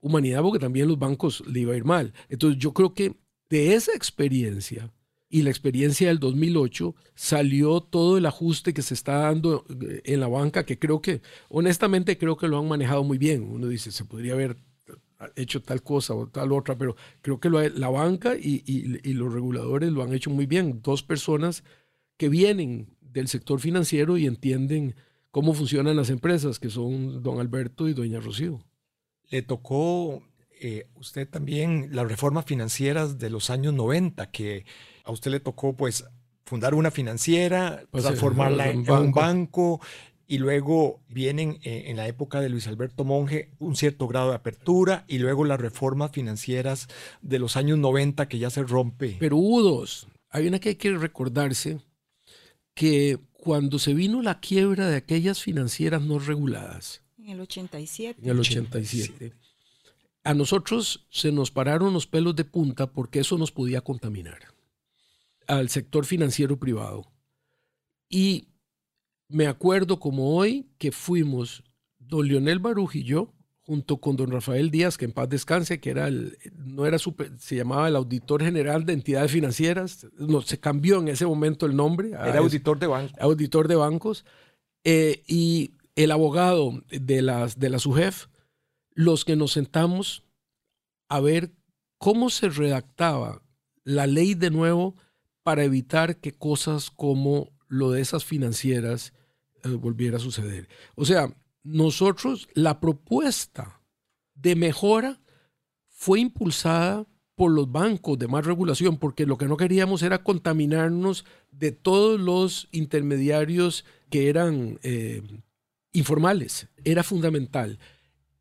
humanidad 0.00 0.40
porque 0.40 0.58
también 0.58 0.88
los 0.88 0.98
bancos 0.98 1.46
le 1.46 1.60
iba 1.60 1.74
a 1.74 1.76
ir 1.76 1.84
mal. 1.84 2.14
Entonces 2.30 2.58
yo 2.58 2.72
creo 2.72 2.94
que 2.94 3.16
de 3.50 3.74
esa 3.74 3.92
experiencia 3.92 4.90
y 5.28 5.42
la 5.42 5.50
experiencia 5.50 6.08
del 6.08 6.20
2008 6.20 6.94
salió 7.14 7.82
todo 7.82 8.16
el 8.16 8.24
ajuste 8.24 8.72
que 8.72 8.80
se 8.80 8.94
está 8.94 9.18
dando 9.18 9.66
eh, 9.68 10.00
en 10.06 10.20
la 10.20 10.28
banca, 10.28 10.64
que 10.64 10.78
creo 10.78 11.02
que, 11.02 11.20
honestamente, 11.50 12.16
creo 12.16 12.38
que 12.38 12.48
lo 12.48 12.58
han 12.58 12.66
manejado 12.66 13.04
muy 13.04 13.18
bien. 13.18 13.42
Uno 13.42 13.68
dice, 13.68 13.90
se 13.92 14.06
podría 14.06 14.32
haber 14.32 14.56
hecho 15.36 15.60
tal 15.60 15.82
cosa 15.82 16.14
o 16.14 16.28
tal 16.28 16.52
otra, 16.52 16.78
pero 16.78 16.96
creo 17.20 17.40
que 17.40 17.50
la 17.50 17.90
banca 17.90 18.36
y, 18.36 18.62
y 18.66 19.12
los 19.12 19.30
reguladores 19.30 19.92
lo 19.92 20.02
han 20.02 20.14
hecho 20.14 20.30
muy 20.30 20.46
bien. 20.46 20.80
Dos 20.82 21.02
personas 21.02 21.62
que 22.16 22.30
vienen 22.30 22.96
del 23.02 23.28
sector 23.28 23.60
financiero 23.60 24.16
y 24.16 24.24
entienden 24.24 24.94
cómo 25.32 25.54
funcionan 25.54 25.96
las 25.96 26.10
empresas, 26.10 26.60
que 26.60 26.70
son 26.70 27.22
don 27.22 27.40
Alberto 27.40 27.88
y 27.88 27.94
doña 27.94 28.20
Rocío. 28.20 28.60
Le 29.30 29.42
tocó 29.42 30.22
eh, 30.60 30.86
usted 30.94 31.28
también 31.28 31.88
las 31.90 32.06
reformas 32.06 32.44
financieras 32.44 33.18
de 33.18 33.30
los 33.30 33.50
años 33.50 33.74
90, 33.74 34.30
que 34.30 34.64
a 35.04 35.10
usted 35.10 35.32
le 35.32 35.40
tocó 35.40 35.74
pues 35.74 36.04
fundar 36.44 36.74
una 36.74 36.90
financiera, 36.90 37.82
pues, 37.90 38.04
transformarla 38.04 38.70
en, 38.70 38.88
un 38.88 39.12
banco 39.12 39.80
y 40.26 40.38
luego 40.38 41.00
vienen 41.08 41.58
eh, 41.62 41.84
en 41.86 41.96
la 41.96 42.06
época 42.06 42.40
de 42.40 42.50
Luis 42.50 42.66
Alberto 42.66 43.04
Monge 43.04 43.50
un 43.58 43.74
cierto 43.74 44.06
grado 44.06 44.30
de 44.30 44.36
apertura 44.36 45.04
y 45.08 45.18
luego 45.18 45.44
las 45.44 45.60
reformas 45.60 46.10
financieras 46.12 46.88
de 47.22 47.38
los 47.38 47.56
años 47.56 47.78
90 47.78 48.28
que 48.28 48.38
ya 48.38 48.50
se 48.50 48.62
rompe. 48.62 49.16
Pero 49.18 49.38
hubo 49.38 49.62
dos. 49.62 50.08
Hay 50.28 50.46
una 50.46 50.58
que 50.58 50.70
hay 50.70 50.74
que 50.76 50.92
recordarse 50.92 51.80
que 52.74 53.18
cuando 53.42 53.80
se 53.80 53.92
vino 53.92 54.22
la 54.22 54.38
quiebra 54.38 54.86
de 54.86 54.94
aquellas 54.94 55.42
financieras 55.42 56.00
no 56.00 56.20
reguladas. 56.20 57.02
En 57.18 57.30
el 57.30 57.40
87. 57.40 58.20
En 58.22 58.30
el 58.30 58.38
87. 58.38 59.32
A 60.22 60.32
nosotros 60.32 61.08
se 61.10 61.32
nos 61.32 61.50
pararon 61.50 61.92
los 61.92 62.06
pelos 62.06 62.36
de 62.36 62.44
punta 62.44 62.92
porque 62.92 63.18
eso 63.18 63.36
nos 63.38 63.50
podía 63.50 63.80
contaminar 63.80 64.38
al 65.48 65.70
sector 65.70 66.06
financiero 66.06 66.56
privado. 66.56 67.10
Y 68.08 68.46
me 69.26 69.48
acuerdo 69.48 69.98
como 69.98 70.36
hoy 70.36 70.68
que 70.78 70.92
fuimos 70.92 71.64
don 71.98 72.28
Leonel 72.28 72.60
Baruj 72.60 72.94
y 72.94 73.02
yo 73.02 73.34
junto 73.64 73.98
con 73.98 74.16
don 74.16 74.30
Rafael 74.30 74.70
Díaz, 74.70 74.98
que 74.98 75.04
en 75.04 75.12
paz 75.12 75.28
descanse, 75.28 75.80
que 75.80 75.90
era 75.90 76.08
el, 76.08 76.36
no 76.56 76.84
era 76.84 76.98
se 76.98 77.56
llamaba 77.56 77.88
el 77.88 77.96
auditor 77.96 78.42
general 78.42 78.84
de 78.84 78.92
entidades 78.92 79.30
financieras, 79.30 80.06
no, 80.18 80.42
se 80.42 80.58
cambió 80.58 80.98
en 80.98 81.08
ese 81.08 81.26
momento 81.26 81.66
el 81.66 81.76
nombre. 81.76 82.10
Era 82.10 82.38
auditor 82.38 82.78
de 82.78 82.88
bancos. 82.88 83.18
Auditor 83.20 83.68
de 83.68 83.76
bancos. 83.76 84.24
Eh, 84.84 85.22
y 85.28 85.74
el 85.94 86.10
abogado 86.10 86.82
de, 86.90 87.22
las, 87.22 87.58
de 87.58 87.70
la 87.70 87.78
SUGEF, 87.78 88.26
los 88.94 89.24
que 89.24 89.36
nos 89.36 89.52
sentamos 89.52 90.24
a 91.08 91.20
ver 91.20 91.52
cómo 91.98 92.30
se 92.30 92.48
redactaba 92.48 93.42
la 93.84 94.06
ley 94.06 94.34
de 94.34 94.50
nuevo 94.50 94.96
para 95.42 95.64
evitar 95.64 96.16
que 96.16 96.32
cosas 96.32 96.90
como 96.90 97.50
lo 97.68 97.90
de 97.90 98.00
esas 98.00 98.24
financieras 98.24 99.12
eh, 99.64 99.68
volviera 99.68 100.16
a 100.16 100.20
suceder. 100.20 100.68
O 100.94 101.04
sea, 101.04 101.32
nosotros, 101.62 102.48
la 102.54 102.80
propuesta 102.80 103.80
de 104.34 104.56
mejora 104.56 105.20
fue 105.88 106.20
impulsada 106.20 107.06
por 107.34 107.50
los 107.52 107.70
bancos 107.70 108.18
de 108.18 108.28
más 108.28 108.44
regulación, 108.44 108.98
porque 108.98 109.26
lo 109.26 109.38
que 109.38 109.46
no 109.46 109.56
queríamos 109.56 110.02
era 110.02 110.22
contaminarnos 110.22 111.24
de 111.50 111.72
todos 111.72 112.20
los 112.20 112.68
intermediarios 112.72 113.84
que 114.10 114.28
eran 114.28 114.78
eh, 114.82 115.22
informales. 115.92 116.68
Era 116.84 117.02
fundamental. 117.02 117.78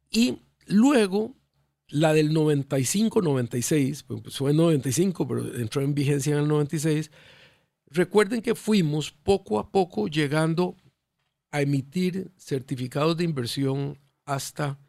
Y 0.10 0.40
luego, 0.66 1.36
la 1.88 2.13
del 2.13 2.32
95-96, 2.32 4.04
pues 4.24 4.38
fue 4.38 4.51
en 4.51 4.58
95, 4.58 5.28
pero 5.28 5.56
entró 5.56 5.82
en 5.82 5.94
vigencia 5.94 6.34
en 6.34 6.40
el 6.40 6.48
96, 6.48 7.12
recuerden 7.88 8.42
que 8.42 8.56
fuimos 8.56 9.12
poco 9.12 9.60
a 9.60 9.72
poco 9.72 10.08
llegando 10.08 10.75
a 11.51 11.62
emitir 11.62 12.31
certificados 12.38 13.17
de 13.17 13.25
inversión 13.25 14.00
hasta 14.25 14.79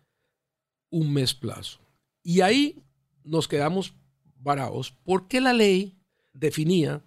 un 0.91 1.13
mes 1.13 1.35
plazo. 1.35 1.81
Y 2.23 2.41
ahí 2.41 2.83
nos 3.25 3.49
quedamos 3.49 3.95
varados 4.37 4.95
porque 5.05 5.41
la 5.41 5.53
ley 5.53 5.99
definía 6.33 7.03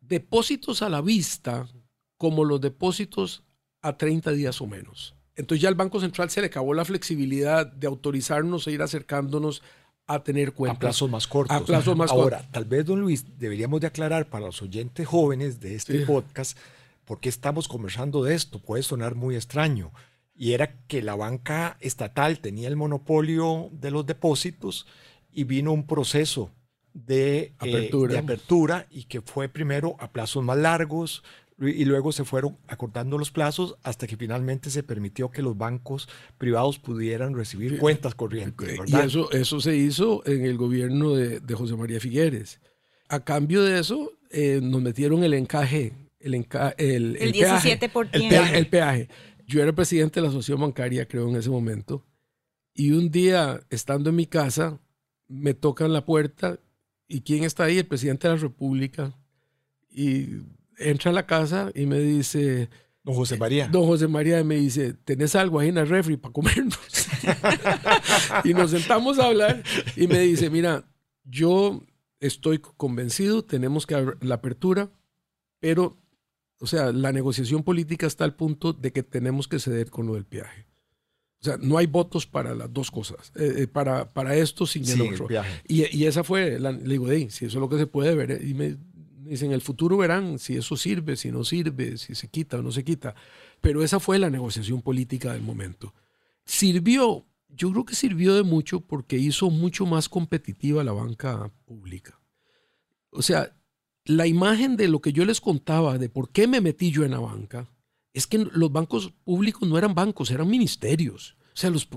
depósitos 0.00 0.82
a 0.82 0.88
la 0.88 1.00
vista 1.00 1.68
como 2.16 2.44
los 2.44 2.60
depósitos 2.60 3.44
a 3.82 3.96
30 3.96 4.32
días 4.32 4.60
o 4.60 4.66
menos. 4.66 5.14
Entonces 5.36 5.62
ya 5.62 5.68
al 5.68 5.74
Banco 5.74 6.00
Central 6.00 6.30
se 6.30 6.40
le 6.40 6.48
acabó 6.48 6.74
la 6.74 6.84
flexibilidad 6.84 7.66
de 7.66 7.86
autorizarnos 7.86 8.66
a 8.66 8.70
ir 8.70 8.82
acercándonos 8.82 9.62
a 10.06 10.22
tener 10.22 10.52
cuenta. 10.52 10.76
A 10.76 10.80
plazos 10.80 11.08
más 11.08 11.26
cortos. 11.26 11.56
A 11.56 11.64
plazos 11.64 11.96
más 11.96 12.10
Ahora, 12.10 12.46
tal 12.50 12.64
vez, 12.64 12.84
don 12.84 13.00
Luis, 13.00 13.24
deberíamos 13.38 13.80
de 13.80 13.86
aclarar 13.86 14.28
para 14.28 14.46
los 14.46 14.60
oyentes 14.60 15.06
jóvenes 15.06 15.60
de 15.60 15.76
este 15.76 16.00
podcast 16.04 16.58
¿por 17.10 17.18
qué 17.18 17.28
estamos 17.28 17.66
conversando 17.66 18.22
de 18.22 18.36
esto? 18.36 18.62
Puede 18.62 18.84
sonar 18.84 19.16
muy 19.16 19.34
extraño. 19.34 19.90
Y 20.32 20.52
era 20.52 20.78
que 20.86 21.02
la 21.02 21.16
banca 21.16 21.76
estatal 21.80 22.38
tenía 22.38 22.68
el 22.68 22.76
monopolio 22.76 23.68
de 23.72 23.90
los 23.90 24.06
depósitos 24.06 24.86
y 25.32 25.42
vino 25.42 25.72
un 25.72 25.88
proceso 25.88 26.52
de 26.94 27.52
eh, 27.64 27.90
apertura, 28.16 28.86
y 28.90 29.06
que 29.06 29.22
fue 29.22 29.48
primero 29.48 29.96
a 29.98 30.12
plazos 30.12 30.44
más 30.44 30.56
largos 30.56 31.24
y 31.58 31.84
luego 31.84 32.12
se 32.12 32.24
fueron 32.24 32.58
acortando 32.68 33.18
los 33.18 33.32
plazos 33.32 33.74
hasta 33.82 34.06
que 34.06 34.16
finalmente 34.16 34.70
se 34.70 34.84
permitió 34.84 35.32
que 35.32 35.42
los 35.42 35.58
bancos 35.58 36.08
privados 36.38 36.78
pudieran 36.78 37.34
recibir 37.34 37.76
cuentas 37.78 38.14
corrientes. 38.14 38.78
Y 38.86 38.94
eso, 38.94 39.32
eso 39.32 39.60
se 39.60 39.74
hizo 39.74 40.24
en 40.26 40.44
el 40.44 40.56
gobierno 40.56 41.14
de, 41.14 41.54
José 41.56 41.74
María 41.74 41.98
Figueres. 41.98 42.60
A 43.08 43.24
cambio 43.24 43.64
de 43.64 43.80
eso, 43.80 44.12
eh, 44.30 44.60
nos 44.62 44.80
metieron 44.80 45.24
el 45.24 45.34
encaje 45.34 45.92
el, 46.20 46.34
el, 46.76 47.16
el, 47.18 47.32
17 47.32 47.88
peaje, 47.88 48.58
el, 48.58 48.66
peaje. 48.68 49.08
Yo 49.46 49.62
era 49.62 49.72
presidente 49.72 50.20
de 50.20 50.22
la 50.22 50.28
asociación 50.28 50.60
bancaria, 50.60 51.08
creo, 51.08 51.28
en 51.28 51.36
ese 51.36 51.50
momento. 51.50 52.06
Y 52.74 52.92
un 52.92 53.10
día, 53.10 53.60
estando 53.70 54.10
en 54.10 54.16
mi 54.16 54.26
casa, 54.26 54.80
me 55.28 55.54
tocan 55.54 55.92
la 55.92 56.04
puerta. 56.04 56.60
¿Y 57.08 57.22
quién 57.22 57.44
está 57.44 57.64
ahí? 57.64 57.78
El 57.78 57.86
presidente 57.86 58.28
de 58.28 58.34
la 58.34 58.40
República. 58.40 59.12
Y 59.90 60.28
entra 60.78 61.10
a 61.10 61.14
la 61.14 61.26
casa 61.26 61.70
y 61.74 61.86
me 61.86 61.98
dice... 61.98 62.68
Don 63.02 63.14
José 63.14 63.38
María. 63.38 63.66
Don 63.68 63.86
José 63.86 64.08
María 64.08 64.44
me 64.44 64.56
dice, 64.56 64.92
¿tenés 64.92 65.34
algo 65.34 65.58
ahí 65.58 65.70
en 65.70 65.78
el 65.78 65.88
refri 65.88 66.18
para 66.18 66.32
comernos? 66.32 66.78
y 68.44 68.52
nos 68.52 68.70
sentamos 68.72 69.18
a 69.18 69.26
hablar 69.26 69.62
y 69.96 70.06
me 70.06 70.20
dice, 70.20 70.50
mira, 70.50 70.84
yo 71.24 71.82
estoy 72.20 72.58
convencido, 72.58 73.42
tenemos 73.42 73.86
que 73.86 73.94
abrir 73.94 74.18
la 74.20 74.36
apertura, 74.36 74.90
pero 75.60 75.99
o 76.60 76.66
sea, 76.66 76.92
la 76.92 77.10
negociación 77.10 77.62
política 77.62 78.06
está 78.06 78.24
al 78.24 78.34
punto 78.34 78.74
de 78.74 78.92
que 78.92 79.02
tenemos 79.02 79.48
que 79.48 79.58
ceder 79.58 79.90
con 79.90 80.06
lo 80.06 80.14
del 80.14 80.26
peaje. 80.26 80.66
O 81.40 81.44
sea, 81.44 81.56
no 81.56 81.78
hay 81.78 81.86
votos 81.86 82.26
para 82.26 82.54
las 82.54 82.70
dos 82.70 82.90
cosas, 82.90 83.32
eh, 83.34 83.54
eh, 83.60 83.66
para, 83.66 84.12
para 84.12 84.36
esto 84.36 84.66
sin 84.66 84.86
el 84.86 85.00
otro. 85.00 85.26
y, 85.66 85.96
y, 85.96 86.04
esa 86.04 86.22
fue, 86.22 86.60
la, 86.60 86.70
le 86.70 86.84
digo, 86.84 87.08
si 87.08 87.46
eso 87.46 87.46
es 87.46 87.54
lo 87.54 87.68
que 87.70 87.78
se 87.78 87.86
puede 87.86 88.14
ver. 88.14 88.32
Eh", 88.32 88.40
y 88.46 88.52
me 88.52 88.76
dicen, 89.24 89.48
en 89.48 89.54
el 89.54 89.62
futuro 89.62 89.96
verán 89.96 90.38
si 90.38 90.54
eso 90.56 90.76
sirve, 90.76 91.16
si 91.16 91.32
no 91.32 91.44
sirve, 91.44 91.96
si 91.96 92.14
se 92.14 92.28
quita 92.28 92.58
o 92.58 92.62
no 92.62 92.72
se 92.72 92.84
quita. 92.84 93.14
Pero 93.62 93.82
esa 93.82 93.98
fue 93.98 94.18
la 94.18 94.28
negociación 94.28 94.82
política 94.82 95.32
del 95.32 95.40
momento. 95.40 95.94
Sirvió, 96.44 97.24
yo 97.48 97.70
creo 97.70 97.86
que 97.86 97.94
sirvió 97.94 98.34
de 98.34 98.42
mucho 98.42 98.80
porque 98.80 99.16
hizo 99.16 99.48
mucho 99.48 99.86
más 99.86 100.10
competitiva 100.10 100.84
la 100.84 100.92
banca 100.92 101.50
pública. 101.64 102.20
O 103.08 103.22
sea, 103.22 103.56
la 104.04 104.26
imagen 104.26 104.76
de 104.76 104.88
lo 104.88 105.00
que 105.00 105.12
yo 105.12 105.24
les 105.24 105.40
contaba 105.40 105.98
de 105.98 106.08
por 106.08 106.30
qué 106.30 106.46
me 106.46 106.60
metí 106.60 106.90
yo 106.90 107.04
en 107.04 107.12
la 107.12 107.20
banca, 107.20 107.68
es 108.12 108.26
que 108.26 108.38
los 108.38 108.72
bancos 108.72 109.12
públicos 109.24 109.68
no 109.68 109.78
eran 109.78 109.94
bancos, 109.94 110.30
eran 110.30 110.48
ministerios. 110.48 111.36
O 111.52 111.56
sea, 111.56 111.70
los 111.70 111.88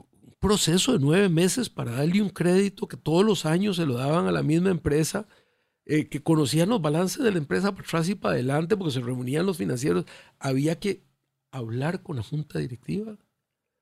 proceso 0.44 0.92
de 0.92 1.00
nueve 1.00 1.30
meses 1.30 1.70
para 1.70 1.94
darle 1.94 2.22
un 2.22 2.28
crédito 2.28 2.86
que 2.86 2.98
todos 2.98 3.24
los 3.24 3.46
años 3.46 3.78
se 3.78 3.86
lo 3.86 3.94
daban 3.94 4.28
a 4.28 4.32
la 4.34 4.44
misma 4.44 4.72
empresa, 4.72 5.26
eh, 5.86 6.10
que 6.10 6.22
conocían 6.22 6.68
los 6.68 6.82
balances 6.82 7.24
de 7.24 7.32
la 7.32 7.38
empresa 7.38 7.72
para 7.72 7.88
atrás 7.88 8.10
y 8.10 8.16
para 8.16 8.34
adelante 8.34 8.76
porque 8.76 8.92
se 8.92 9.00
reunían 9.00 9.46
los 9.46 9.56
financieros. 9.56 10.04
Había 10.40 10.78
que 10.82 11.06
hablar 11.50 12.04
con 12.04 12.18
la 12.18 12.24
junta 12.24 12.60
directiva. 12.60 13.18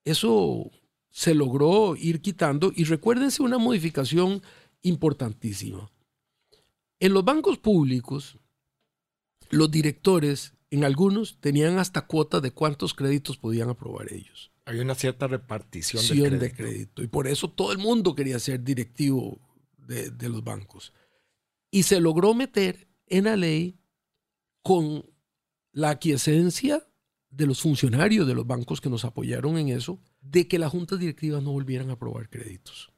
Eso 0.06 0.70
se 1.10 1.34
logró 1.34 1.96
ir 1.96 2.22
quitando 2.22 2.72
y 2.76 2.84
recuérdense 2.84 3.42
una 3.42 3.58
modificación 3.58 4.44
importantísima. 4.84 5.90
En 7.02 7.16
los 7.16 7.26
bancos 7.26 7.58
públicos, 7.58 8.38
los 9.50 9.72
directores 9.72 10.54
en 10.70 10.84
algunos 10.84 11.42
tenían 11.42 11.80
hasta 11.80 12.06
cuota 12.06 12.40
de 12.40 12.52
cuántos 12.52 12.94
créditos 12.94 13.38
podían 13.38 13.70
aprobar 13.70 14.14
ellos. 14.14 14.52
Había 14.66 14.84
una 14.84 14.94
cierta 14.94 15.26
repartición 15.26 16.40
de 16.40 16.54
crédito. 16.54 17.02
Y 17.02 17.08
por 17.08 17.28
eso 17.28 17.50
todo 17.50 17.72
el 17.72 17.80
mundo 17.80 18.14
quería 18.14 18.38
ser 18.38 18.64
directivo 18.64 19.40
de, 19.80 20.12
de 20.12 20.30
los 20.30 20.44
bancos. 20.44 20.94
Y 21.72 21.84
se 21.84 22.00
logró 22.00 22.36
meter 22.36 22.88
en 23.08 23.24
la 23.24 23.36
ley 23.36 23.80
con 24.62 25.04
la 25.72 25.90
aquiescencia 25.90 26.88
de 27.32 27.48
los 27.48 27.62
funcionarios 27.62 28.28
de 28.28 28.36
los 28.36 28.46
bancos 28.46 28.80
que 28.80 28.92
nos 28.92 29.06
apoyaron 29.06 29.58
en 29.58 29.70
eso, 29.70 30.00
de 30.22 30.48
que 30.48 30.60
las 30.60 30.70
juntas 30.70 31.00
directivas 31.00 31.42
no 31.42 31.52
volvieran 31.52 31.90
a 31.90 31.94
aprobar 31.94 32.30
créditos. 32.30 32.94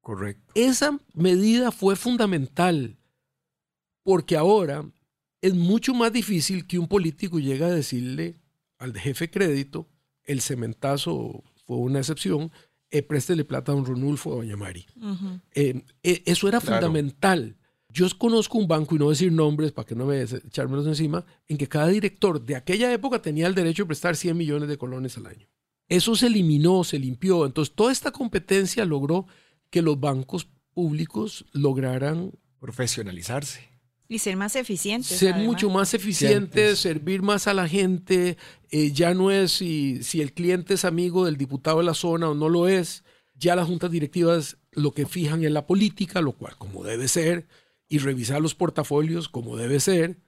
Correcto. 0.00 0.52
Esa 0.56 0.98
medida 1.14 1.70
fue 1.70 1.94
fundamental 1.94 2.98
porque 4.04 4.36
ahora 4.36 4.88
es 5.40 5.54
mucho 5.54 5.92
más 5.92 6.12
difícil 6.12 6.66
que 6.66 6.78
un 6.78 6.86
político 6.86 7.40
llegue 7.40 7.64
a 7.64 7.70
decirle 7.70 8.36
al 8.78 8.96
jefe 8.96 9.30
crédito, 9.30 9.88
el 10.24 10.40
cementazo 10.40 11.42
fue 11.66 11.78
una 11.78 11.98
excepción, 11.98 12.52
eh, 12.90 13.02
préstele 13.02 13.44
plata 13.44 13.72
a 13.72 13.74
don 13.74 13.84
Ronulfo 13.84 14.30
o 14.30 14.32
a 14.34 14.36
doña 14.36 14.56
Mari. 14.56 14.86
Eh, 15.52 15.82
eh, 16.02 16.22
eso 16.26 16.48
era 16.48 16.60
fundamental. 16.60 17.56
Yo 17.88 18.06
conozco 18.18 18.58
un 18.58 18.68
banco, 18.68 18.94
y 18.94 18.98
no 18.98 19.10
decir 19.10 19.32
nombres 19.32 19.72
para 19.72 19.86
que 19.86 19.94
no 19.94 20.06
me 20.06 20.22
echármelos 20.22 20.86
encima, 20.86 21.24
en 21.46 21.56
que 21.56 21.68
cada 21.68 21.88
director 21.88 22.44
de 22.44 22.56
aquella 22.56 22.92
época 22.92 23.22
tenía 23.22 23.46
el 23.46 23.54
derecho 23.54 23.84
de 23.84 23.88
prestar 23.88 24.16
100 24.16 24.36
millones 24.36 24.68
de 24.68 24.78
colones 24.78 25.16
al 25.16 25.26
año. 25.26 25.46
Eso 25.88 26.16
se 26.16 26.26
eliminó, 26.26 26.84
se 26.84 26.98
limpió. 26.98 27.46
Entonces, 27.46 27.74
toda 27.74 27.92
esta 27.92 28.10
competencia 28.10 28.84
logró 28.84 29.26
que 29.70 29.82
los 29.82 30.00
bancos 30.00 30.48
públicos 30.72 31.44
lograran 31.52 32.32
profesionalizarse. 32.58 33.73
Y 34.08 34.18
ser 34.18 34.36
más 34.36 34.54
eficientes. 34.54 35.18
Ser 35.18 35.34
mucho 35.36 35.70
más 35.70 35.94
eficientes, 35.94 36.78
servir 36.78 37.22
más 37.22 37.46
a 37.46 37.54
la 37.54 37.66
gente. 37.66 38.36
Eh, 38.70 38.92
ya 38.92 39.14
no 39.14 39.30
es 39.30 39.52
si, 39.52 40.02
si 40.02 40.20
el 40.20 40.34
cliente 40.34 40.74
es 40.74 40.84
amigo 40.84 41.24
del 41.24 41.38
diputado 41.38 41.78
de 41.78 41.84
la 41.84 41.94
zona 41.94 42.28
o 42.28 42.34
no 42.34 42.48
lo 42.48 42.68
es. 42.68 43.02
Ya 43.36 43.56
las 43.56 43.66
juntas 43.66 43.90
directivas 43.90 44.58
lo 44.72 44.92
que 44.92 45.06
fijan 45.06 45.42
en 45.44 45.54
la 45.54 45.66
política, 45.66 46.20
lo 46.20 46.32
cual 46.32 46.56
como 46.58 46.84
debe 46.84 47.08
ser, 47.08 47.46
y 47.88 47.98
revisar 47.98 48.42
los 48.42 48.54
portafolios 48.54 49.28
como 49.28 49.56
debe 49.56 49.80
ser. 49.80 50.18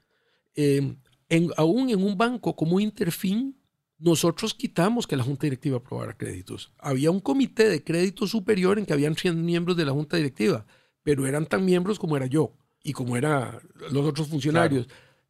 Eh, 0.55 0.97
en, 1.29 1.51
aún 1.57 1.91
en 1.91 2.03
un 2.03 2.17
banco 2.17 2.57
como 2.57 2.81
Interfin, 2.81 3.61
nosotros 3.99 4.55
quitamos 4.55 5.07
que 5.07 5.17
la 5.17 5.25
junta 5.25 5.47
directiva 5.47 5.79
aprobara 5.79 6.17
créditos. 6.17 6.73
Había 6.79 7.11
un 7.11 7.21
comité 7.21 7.69
de 7.69 7.85
crédito 7.85 8.27
superior 8.27 8.79
en 8.79 8.87
que 8.87 8.95
habían 8.95 9.17
100 9.17 9.45
miembros 9.45 9.77
de 9.77 9.85
la 9.85 9.93
junta 9.93 10.17
directiva, 10.17 10.67
pero 11.03 11.27
eran 11.27 11.47
tan 11.47 11.65
miembros 11.65 11.99
como 11.99 12.17
era 12.17 12.27
yo 12.27 12.55
y 12.83 12.93
como 12.93 13.17
eran 13.17 13.59
los 13.91 14.07
otros 14.07 14.29
funcionarios, 14.29 14.87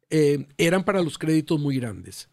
eh, 0.09 0.47
eran 0.57 0.83
para 0.83 1.01
los 1.01 1.17
créditos 1.17 1.59
muy 1.59 1.77
grandes. 1.77 2.29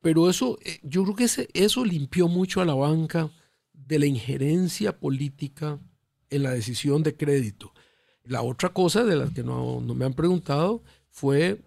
Pero 0.00 0.28
eso, 0.28 0.58
eh, 0.64 0.78
yo 0.82 1.02
creo 1.04 1.16
que 1.16 1.48
eso 1.54 1.84
limpió 1.84 2.28
mucho 2.28 2.60
a 2.60 2.64
la 2.64 2.74
banca 2.74 3.30
de 3.72 3.98
la 3.98 4.06
injerencia 4.06 4.98
política 4.98 5.78
en 6.30 6.42
la 6.42 6.50
decisión 6.50 7.02
de 7.02 7.16
crédito. 7.16 7.72
La 8.24 8.42
otra 8.42 8.70
cosa 8.70 9.04
de 9.04 9.16
la 9.16 9.32
que 9.32 9.42
no, 9.42 9.80
no 9.80 9.94
me 9.94 10.04
han 10.04 10.14
preguntado 10.14 10.82
fue 11.10 11.60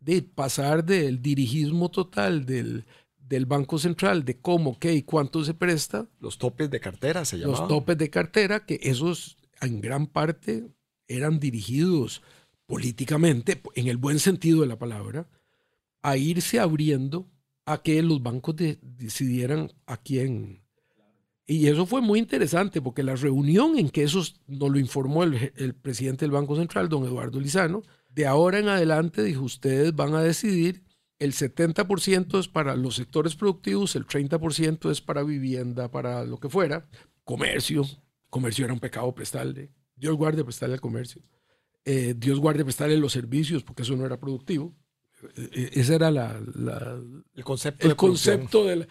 de 0.00 0.22
pasar 0.22 0.84
del 0.84 1.20
dirigismo 1.20 1.90
total 1.90 2.46
del, 2.46 2.84
del 3.18 3.46
Banco 3.46 3.78
Central, 3.78 4.24
de 4.24 4.38
cómo, 4.38 4.78
qué 4.78 4.94
y 4.94 5.02
cuánto 5.02 5.44
se 5.44 5.54
presta. 5.54 6.08
Los 6.20 6.38
topes 6.38 6.70
de 6.70 6.80
cartera 6.80 7.24
se 7.24 7.38
llamaban. 7.38 7.60
Los 7.60 7.68
topes 7.68 7.98
de 7.98 8.10
cartera, 8.10 8.64
que 8.64 8.78
esos 8.82 9.36
en 9.60 9.80
gran 9.80 10.06
parte 10.06 10.68
eran 11.08 11.40
dirigidos 11.40 12.22
políticamente, 12.66 13.60
en 13.74 13.88
el 13.88 13.96
buen 13.96 14.18
sentido 14.18 14.60
de 14.60 14.66
la 14.66 14.78
palabra, 14.78 15.28
a 16.02 16.16
irse 16.16 16.60
abriendo 16.60 17.28
a 17.64 17.82
que 17.82 18.02
los 18.02 18.22
bancos 18.22 18.56
decidieran 18.56 19.72
a 19.86 19.96
quién. 19.96 20.62
Y 21.46 21.68
eso 21.68 21.86
fue 21.86 22.00
muy 22.00 22.18
interesante 22.18 22.82
porque 22.82 23.02
la 23.02 23.14
reunión 23.14 23.78
en 23.78 23.88
que 23.90 24.02
eso 24.02 24.22
nos 24.46 24.70
lo 24.70 24.78
informó 24.78 25.22
el, 25.22 25.52
el, 25.56 25.74
presidente 25.74 26.24
del 26.24 26.32
Banco 26.32 26.56
Central, 26.56 26.88
don 26.88 27.04
Eduardo 27.04 27.38
Lizano, 27.38 27.82
de 28.10 28.26
ahora 28.26 28.58
en 28.58 28.68
adelante 28.68 29.22
dijo, 29.22 29.42
ustedes 29.42 29.94
van 29.94 30.14
a 30.14 30.22
decidir, 30.22 30.82
el 31.18 31.32
70% 31.32 32.38
es 32.40 32.48
para 32.48 32.76
los 32.76 32.96
sectores 32.96 33.36
productivos, 33.36 33.94
el 33.96 34.06
30% 34.06 34.90
es 34.90 35.00
para 35.00 35.22
vivienda, 35.22 35.90
para 35.90 36.24
lo 36.24 36.38
que 36.38 36.48
fuera, 36.48 36.88
comercio, 37.24 37.84
comercio 38.28 38.64
era 38.64 38.74
un 38.74 38.80
pecado 38.80 39.14
prestarle, 39.14 39.70
Dios 39.94 40.16
guarde 40.16 40.44
prestarle 40.44 40.74
al 40.74 40.80
comercio. 40.80 41.22
Eh, 41.86 42.14
Dios 42.18 42.40
guarde 42.40 42.64
prestarle 42.64 42.96
los 42.98 43.12
servicios, 43.12 43.62
porque 43.62 43.82
eso 43.82 43.96
no 43.96 44.04
era 44.04 44.18
productivo. 44.18 44.74
Eh, 45.36 45.48
eh, 45.52 45.70
ese 45.74 45.94
era 45.94 46.10
la, 46.10 46.38
el 47.34 47.44
concepto. 47.44 47.86
El 47.86 47.94
concepto 47.94 48.64
del... 48.64 48.88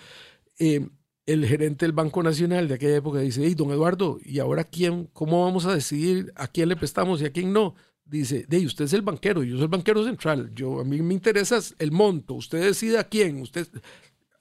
el 0.57 1.45
gerente 1.45 1.85
del 1.85 1.91
Banco 1.91 2.23
Nacional 2.23 2.69
de 2.69 2.75
aquella 2.75 2.95
época 2.95 3.19
dice, 3.19 3.41
hey, 3.43 3.53
don 3.53 3.71
Eduardo, 3.71 4.17
¿y 4.23 4.39
ahora 4.39 4.63
quién, 4.63 5.09
cómo 5.11 5.43
vamos 5.43 5.65
a 5.65 5.75
decidir 5.75 6.31
a 6.35 6.47
quién 6.47 6.69
le 6.69 6.77
prestamos 6.77 7.21
y 7.21 7.25
a 7.25 7.31
quién 7.31 7.51
no? 7.51 7.75
Dice, 8.05 8.45
hey, 8.49 8.65
usted 8.65 8.85
es 8.85 8.93
el 8.93 9.01
banquero, 9.01 9.43
yo 9.43 9.55
soy 9.55 9.63
el 9.63 9.69
banquero 9.69 10.05
central, 10.05 10.53
yo, 10.53 10.79
a 10.79 10.85
mí 10.85 11.01
me 11.01 11.13
interesa 11.15 11.59
el 11.79 11.91
monto, 11.91 12.35
usted 12.35 12.61
decide 12.61 12.99
a 12.99 13.03
quién, 13.03 13.41
usted, 13.41 13.67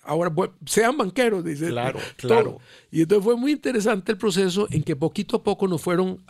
ahora 0.03 0.33
sean 0.67 0.97
banqueros, 0.97 1.45
dice. 1.45 1.69
Claro, 1.69 1.99
claro. 2.17 2.59
Y 2.91 3.03
entonces 3.03 3.25
fue 3.25 3.37
muy 3.37 3.53
interesante 3.53 4.13
el 4.13 4.19
proceso 4.19 4.69
en 4.71 4.83
que 4.83 4.95
poquito 4.95 5.39
a 5.39 5.43
poco 5.43 5.67
nos 5.67 5.83
fueron 5.83 6.23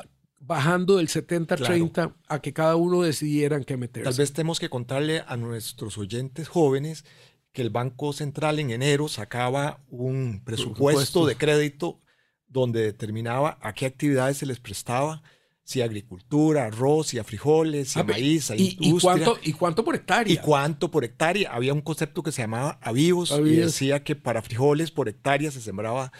bajando 0.47 0.97
del 0.97 1.09
70-30 1.09 2.15
a 2.29 2.39
que 2.41 2.53
cada 2.53 2.77
uno 2.77 3.03
decidiera 3.03 3.57
en 3.57 3.65
qué 3.65 3.77
meterse. 3.77 4.05
Tal 4.05 4.19
vez 4.19 4.33
tenemos 4.33 4.61
que 4.61 4.69
contarle 4.69 5.23
a 5.27 5.37
nuestros 5.37 5.97
oyentes 5.99 6.49
jóvenes 6.49 7.05
que 7.53 7.63
el 7.63 7.71
Banco 7.71 8.13
Central 8.13 8.59
en 8.59 8.71
enero 8.71 9.09
sacaba 9.09 9.85
un 9.89 10.43
presupuesto 10.45 11.27
de 11.27 11.37
crédito 11.37 12.01
donde 12.47 12.83
determinaba 12.83 13.59
a 13.63 13.73
qué 13.73 13.87
actividades 13.87 14.39
se 14.39 14.47
les 14.47 14.61
prestaba 14.61 15.23
si 15.65 15.81
agricultura, 15.81 16.67
arroz, 16.67 17.09
si 17.09 17.19
a 17.19 17.25
frijoles, 17.25 17.89
si 17.89 17.99
a 17.99 18.03
ah, 18.03 18.05
maíz, 18.05 18.51
a 18.51 18.57
y, 18.57 18.77
industria. 18.81 18.91
¿y 18.91 19.01
cuánto, 19.01 19.39
¿Y 19.43 19.53
cuánto 19.55 19.85
por 19.85 19.95
hectárea? 19.95 20.33
¿Y 20.33 20.37
cuánto 20.37 20.91
por 20.91 21.05
hectárea? 21.05 21.53
Había 21.53 21.73
un 21.73 21.81
concepto 21.81 22.23
que 22.23 22.33
se 22.33 22.43
llamaba 22.43 22.79
avivos, 22.83 23.31
y 23.31 23.57
decía 23.57 24.05
que 24.05 24.15
para 24.15 24.43
frijoles 24.43 24.91
por 24.91 25.09
hectárea 25.09 25.51
se 25.51 25.63
sembraba 25.63 26.13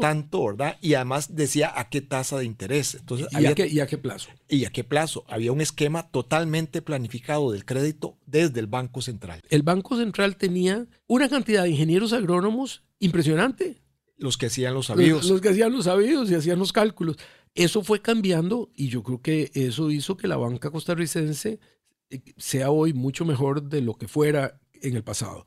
tanto, 0.00 0.44
¿verdad? 0.44 0.76
Y 0.82 0.94
además 0.94 1.34
decía 1.34 1.72
a 1.74 1.88
qué 1.88 2.02
tasa 2.02 2.38
de 2.38 2.44
interés. 2.44 2.94
Entonces, 2.94 3.28
¿Y, 3.32 3.46
a 3.46 3.54
qué, 3.54 3.66
¿Y 3.68 3.80
a 3.80 3.86
qué 3.86 3.96
plazo? 3.96 4.28
Y 4.48 4.66
a 4.66 4.70
qué 4.70 4.84
plazo. 4.84 5.24
Había 5.28 5.52
un 5.52 5.62
esquema 5.62 6.10
totalmente 6.10 6.82
planificado 6.82 7.52
del 7.52 7.64
crédito 7.64 8.18
desde 8.26 8.60
el 8.60 8.66
Banco 8.66 9.00
Central. 9.00 9.40
El 9.48 9.62
Banco 9.62 9.96
Central 9.96 10.36
tenía 10.36 10.86
una 11.06 11.30
cantidad 11.30 11.62
de 11.62 11.70
ingenieros 11.70 12.12
agrónomos 12.12 12.84
impresionante. 12.98 13.80
Los 14.18 14.36
que 14.36 14.46
hacían 14.46 14.74
los 14.74 14.90
avivos. 14.90 15.24
los 15.24 15.40
que 15.40 15.48
hacían 15.48 15.72
los 15.72 15.86
avivos 15.86 16.30
y 16.30 16.34
hacían 16.34 16.58
los 16.58 16.74
cálculos. 16.74 17.16
Eso 17.54 17.82
fue 17.82 18.00
cambiando 18.00 18.70
y 18.74 18.88
yo 18.88 19.02
creo 19.02 19.20
que 19.20 19.50
eso 19.54 19.90
hizo 19.90 20.16
que 20.16 20.28
la 20.28 20.36
banca 20.36 20.70
costarricense 20.70 21.58
eh, 22.10 22.22
sea 22.36 22.70
hoy 22.70 22.92
mucho 22.92 23.24
mejor 23.24 23.62
de 23.68 23.80
lo 23.80 23.94
que 23.94 24.08
fuera 24.08 24.60
en 24.74 24.96
el 24.96 25.04
pasado. 25.04 25.44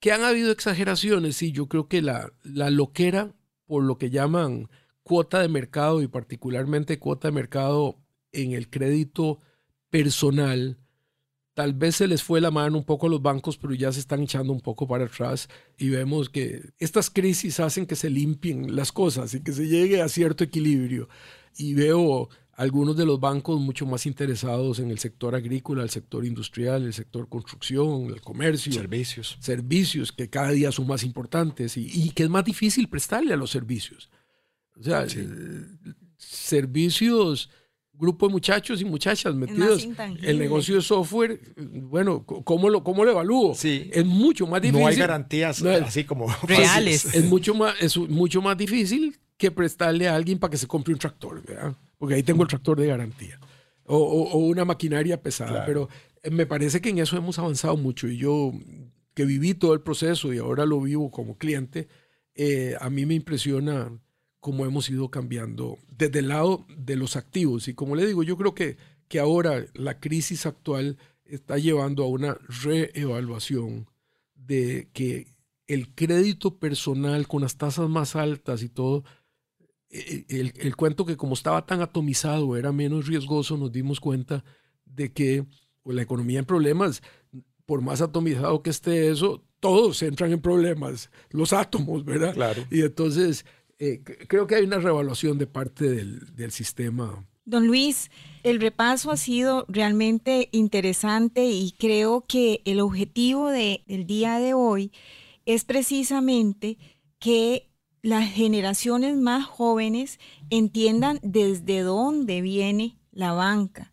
Que 0.00 0.12
han 0.12 0.22
habido 0.22 0.50
exageraciones, 0.50 1.36
sí, 1.36 1.52
yo 1.52 1.68
creo 1.68 1.88
que 1.88 2.02
la, 2.02 2.32
la 2.42 2.70
loquera 2.70 3.34
por 3.66 3.82
lo 3.84 3.98
que 3.98 4.10
llaman 4.10 4.68
cuota 5.02 5.40
de 5.40 5.48
mercado 5.48 6.02
y 6.02 6.08
particularmente 6.08 6.98
cuota 6.98 7.28
de 7.28 7.32
mercado 7.32 8.02
en 8.32 8.52
el 8.52 8.68
crédito 8.68 9.38
personal 9.90 10.78
tal 11.56 11.72
vez 11.72 11.96
se 11.96 12.06
les 12.06 12.22
fue 12.22 12.42
la 12.42 12.50
mano 12.50 12.76
un 12.76 12.84
poco 12.84 13.06
a 13.06 13.10
los 13.10 13.22
bancos, 13.22 13.56
pero 13.56 13.72
ya 13.72 13.90
se 13.90 14.00
están 14.00 14.22
echando 14.22 14.52
un 14.52 14.60
poco 14.60 14.86
para 14.86 15.06
atrás 15.06 15.48
y 15.78 15.88
vemos 15.88 16.28
que 16.28 16.68
estas 16.78 17.08
crisis 17.08 17.60
hacen 17.60 17.86
que 17.86 17.96
se 17.96 18.10
limpien 18.10 18.76
las 18.76 18.92
cosas 18.92 19.32
y 19.32 19.42
que 19.42 19.52
se 19.52 19.66
llegue 19.66 20.02
a 20.02 20.08
cierto 20.10 20.44
equilibrio. 20.44 21.08
Y 21.56 21.72
veo 21.72 22.28
algunos 22.52 22.94
de 22.94 23.06
los 23.06 23.18
bancos 23.20 23.58
mucho 23.58 23.86
más 23.86 24.04
interesados 24.04 24.80
en 24.80 24.90
el 24.90 24.98
sector 24.98 25.34
agrícola, 25.34 25.82
el 25.82 25.88
sector 25.88 26.26
industrial, 26.26 26.84
el 26.84 26.92
sector 26.92 27.26
construcción, 27.30 28.08
el 28.10 28.20
comercio. 28.20 28.70
Servicios. 28.74 29.38
Servicios 29.40 30.12
que 30.12 30.28
cada 30.28 30.50
día 30.50 30.70
son 30.70 30.86
más 30.86 31.04
importantes 31.04 31.78
y, 31.78 32.10
que 32.10 32.24
es 32.24 32.28
más 32.28 32.44
difícil 32.44 32.86
prestarle 32.90 33.32
a 33.32 33.38
los 33.38 33.50
servicios. 33.50 34.10
O 34.78 34.82
sea, 34.82 35.06
eh, 35.06 35.64
servicios 36.18 37.48
grupo 37.98 38.26
de 38.26 38.32
muchachos 38.32 38.80
y 38.80 38.84
muchachas 38.84 39.34
metidos. 39.34 39.86
El 40.22 40.38
negocio 40.38 40.76
de 40.76 40.82
software, 40.82 41.40
bueno, 41.56 42.24
¿cómo 42.24 42.68
lo, 42.68 42.82
cómo 42.82 43.04
lo 43.04 43.12
evalúo? 43.12 43.54
Sí. 43.54 43.90
Es 43.92 44.04
mucho 44.04 44.46
más 44.46 44.62
difícil. 44.62 44.80
No 44.80 44.86
hay 44.86 44.96
garantías 44.96 45.62
así 45.62 46.04
como 46.04 46.26
reales. 46.42 47.14
Es, 47.14 47.24
mucho 47.24 47.54
más, 47.54 47.74
es 47.80 47.96
mucho 47.96 48.42
más 48.42 48.56
difícil 48.56 49.18
que 49.36 49.50
prestarle 49.50 50.08
a 50.08 50.14
alguien 50.14 50.38
para 50.38 50.50
que 50.50 50.56
se 50.56 50.66
compre 50.66 50.92
un 50.92 50.98
tractor, 50.98 51.42
¿verdad? 51.42 51.74
Porque 51.98 52.14
ahí 52.14 52.22
tengo 52.22 52.42
el 52.42 52.48
tractor 52.48 52.78
de 52.80 52.86
garantía. 52.86 53.38
O, 53.84 53.96
o, 53.98 54.38
una 54.38 54.64
maquinaria 54.64 55.20
pesada. 55.20 55.64
Pero 55.64 55.88
eh, 56.22 56.30
me 56.30 56.46
parece 56.46 56.80
que 56.80 56.90
en 56.90 56.98
eso 56.98 57.16
hemos 57.16 57.38
avanzado 57.38 57.76
mucho. 57.76 58.08
Y 58.08 58.18
yo, 58.18 58.52
que 59.14 59.24
viví 59.24 59.54
todo 59.54 59.74
el 59.74 59.80
proceso 59.80 60.32
y 60.32 60.38
ahora 60.38 60.66
lo 60.66 60.80
vivo 60.80 61.10
como 61.10 61.38
cliente, 61.38 61.88
eh, 62.34 62.76
a 62.80 62.90
mí 62.90 63.06
me 63.06 63.14
impresiona 63.14 63.90
cómo 64.46 64.64
hemos 64.64 64.88
ido 64.90 65.10
cambiando 65.10 65.76
desde 65.98 66.20
el 66.20 66.28
lado 66.28 66.64
de 66.78 66.94
los 66.94 67.16
activos. 67.16 67.66
Y 67.66 67.74
como 67.74 67.96
le 67.96 68.06
digo, 68.06 68.22
yo 68.22 68.36
creo 68.36 68.54
que, 68.54 68.76
que 69.08 69.18
ahora 69.18 69.66
la 69.74 69.98
crisis 69.98 70.46
actual 70.46 70.98
está 71.24 71.58
llevando 71.58 72.04
a 72.04 72.06
una 72.06 72.38
reevaluación 72.62 73.88
de 74.36 74.88
que 74.92 75.34
el 75.66 75.92
crédito 75.96 76.60
personal 76.60 77.26
con 77.26 77.42
las 77.42 77.56
tasas 77.56 77.88
más 77.88 78.14
altas 78.14 78.62
y 78.62 78.68
todo, 78.68 79.02
e, 79.90 80.24
e, 80.28 80.40
el, 80.40 80.52
el, 80.58 80.76
cuento 80.76 81.04
que 81.04 81.16
como 81.16 81.34
estaba 81.34 81.66
tan 81.66 81.80
atomizado 81.80 82.56
era 82.56 82.70
menos 82.70 83.08
riesgoso, 83.08 83.56
nos 83.56 83.72
dimos 83.72 83.98
cuenta 83.98 84.44
de 84.84 85.12
que 85.12 85.44
pues, 85.82 85.96
la 85.96 86.02
economía 86.02 86.38
en 86.38 86.44
problemas, 86.44 87.02
por 87.64 87.80
más 87.80 88.00
atomizado 88.00 88.62
que 88.62 88.70
esté 88.70 89.10
eso, 89.10 89.42
todos 89.58 90.00
entran 90.04 90.30
en 90.30 90.40
problemas, 90.40 91.10
los 91.30 91.52
átomos, 91.52 92.04
¿verdad? 92.04 92.32
Claro. 92.32 92.62
Y 92.70 92.82
entonces 92.82 93.44
eh, 93.78 94.02
creo 94.28 94.46
que 94.46 94.56
hay 94.56 94.64
una 94.64 94.78
revaluación 94.78 95.38
de 95.38 95.46
parte 95.46 95.88
del, 95.88 96.34
del 96.34 96.50
sistema. 96.50 97.26
Don 97.44 97.66
Luis, 97.66 98.10
el 98.42 98.60
repaso 98.60 99.10
ha 99.10 99.16
sido 99.16 99.66
realmente 99.68 100.48
interesante 100.50 101.46
y 101.46 101.72
creo 101.78 102.24
que 102.26 102.60
el 102.64 102.80
objetivo 102.80 103.50
de, 103.50 103.84
del 103.86 104.06
día 104.06 104.38
de 104.38 104.54
hoy 104.54 104.92
es 105.44 105.64
precisamente 105.64 106.76
que 107.20 107.70
las 108.02 108.30
generaciones 108.30 109.16
más 109.16 109.46
jóvenes 109.46 110.18
entiendan 110.50 111.18
desde 111.22 111.80
dónde 111.80 112.40
viene 112.40 112.98
la 113.12 113.32
banca. 113.32 113.92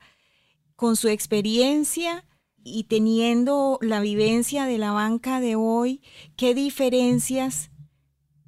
Con 0.75 0.95
su 0.95 1.07
experiencia 1.07 2.25
y 2.63 2.85
teniendo 2.85 3.77
la 3.81 3.99
vivencia 3.99 4.65
de 4.65 4.77
la 4.77 4.91
banca 4.91 5.39
de 5.39 5.55
hoy, 5.55 6.01
qué 6.35 6.53
diferencias 6.55 7.71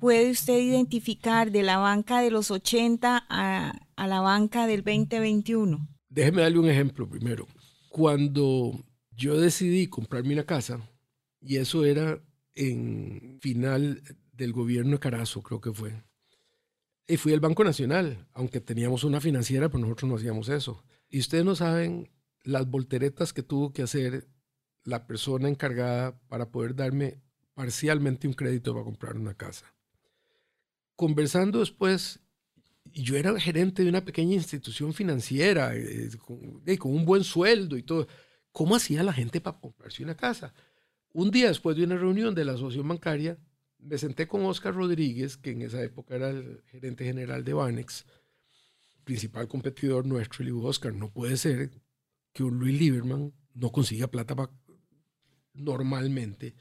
puede 0.05 0.29
usted 0.29 0.59
identificar 0.59 1.51
de 1.51 1.63
la 1.63 1.79
banca 1.79 2.21
de 2.21 2.29
los 2.29 2.51
80 2.51 3.25
a, 3.27 3.73
la 3.97 4.21
banca 4.21 4.67
del 4.67 4.83
2021? 4.83 5.89
Déjeme 6.09 6.43
darle 6.43 6.59
un 6.59 6.69
ejemplo 6.69 7.09
primero. 7.09 7.47
Cuando 7.89 8.85
yo 9.09 9.41
decidí 9.41 9.87
comprarme 9.87 10.33
una 10.33 10.45
casa, 10.45 10.79
y 11.41 11.57
eso 11.57 11.85
era 11.85 12.21
en 12.53 13.39
final 13.41 14.03
del 14.31 14.53
gobierno 14.53 14.91
de 14.91 14.99
Carazo, 14.99 15.41
creo 15.41 15.59
que 15.59 15.73
fue, 15.73 16.03
y 17.07 17.17
fui 17.17 17.33
al 17.33 17.39
Banco 17.39 17.63
Nacional, 17.63 18.27
aunque 18.33 18.61
teníamos 18.61 19.03
una 19.05 19.19
financiera, 19.19 19.69
pero 19.69 19.79
nosotros 19.79 20.07
no 20.07 20.17
hacíamos 20.17 20.49
eso. 20.49 20.83
Y 21.09 21.17
ustedes 21.17 21.45
no 21.45 21.55
saben 21.55 22.11
las 22.43 22.69
volteretas 22.69 23.33
que 23.33 23.41
tuvo 23.41 23.73
que 23.73 23.81
hacer 23.81 24.27
la 24.83 25.07
persona 25.07 25.49
encargada 25.49 26.21
para 26.27 26.51
poder 26.51 26.75
darme 26.75 27.23
parcialmente 27.55 28.27
un 28.27 28.35
crédito 28.35 28.71
para 28.73 28.85
comprar 28.85 29.17
una 29.17 29.33
casa 29.33 29.74
conversando 30.95 31.59
después, 31.59 32.19
yo 32.93 33.17
era 33.17 33.37
gerente 33.39 33.83
de 33.83 33.89
una 33.89 34.05
pequeña 34.05 34.35
institución 34.35 34.93
financiera, 34.93 35.75
eh, 35.75 36.09
con, 36.17 36.91
un 36.91 37.05
buen 37.05 37.23
sueldo 37.23 37.77
y 37.77 37.83
todo. 37.83 38.07
¿Cómo 38.51 38.75
hacía 38.75 39.03
la 39.03 39.13
gente 39.13 39.41
para 39.41 39.59
comprarse 39.59 40.03
una 40.03 40.15
casa? 40.15 40.53
Un 41.11 41.31
día 41.31 41.47
después 41.47 41.75
de 41.75 41.83
una 41.83 41.97
reunión 41.97 42.35
de 42.35 42.45
la 42.45 42.53
asociación 42.53 42.87
bancaria, 42.87 43.37
me 43.79 43.97
senté 43.97 44.27
con 44.27 44.45
Oscar 44.45 44.73
Rodríguez, 44.73 45.37
que 45.37 45.51
en 45.51 45.61
esa 45.61 45.81
época 45.81 46.15
era 46.15 46.29
el 46.29 46.63
gerente 46.67 47.03
general 47.05 47.43
de 47.43 47.53
Banex, 47.53 48.05
principal 49.03 49.47
competidor 49.47 50.05
nuestro, 50.05 50.43
y 50.43 50.45
le 50.45 50.51
digo, 50.53 50.67
Oscar, 50.67 50.93
no 50.93 51.11
puede 51.11 51.37
ser 51.37 51.71
que 52.33 52.43
un 52.43 52.57
Luis 52.57 52.79
Lieberman 52.79 53.33
no 53.53 53.71
consiga 53.71 54.07
plata 54.07 54.35
normalmente 55.53 56.55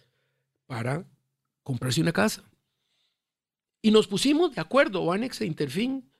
para 0.67 1.07
comprarse 1.63 2.01
una 2.01 2.13
casa. 2.13 2.45
Y 3.85 3.91
nos 3.91 4.07
pusimos 4.07 4.55
de 4.55 4.63
acuerdo, 4.63 5.13
Anex 5.13 5.43
e 5.43 5.45
Interfin, 5.45 6.11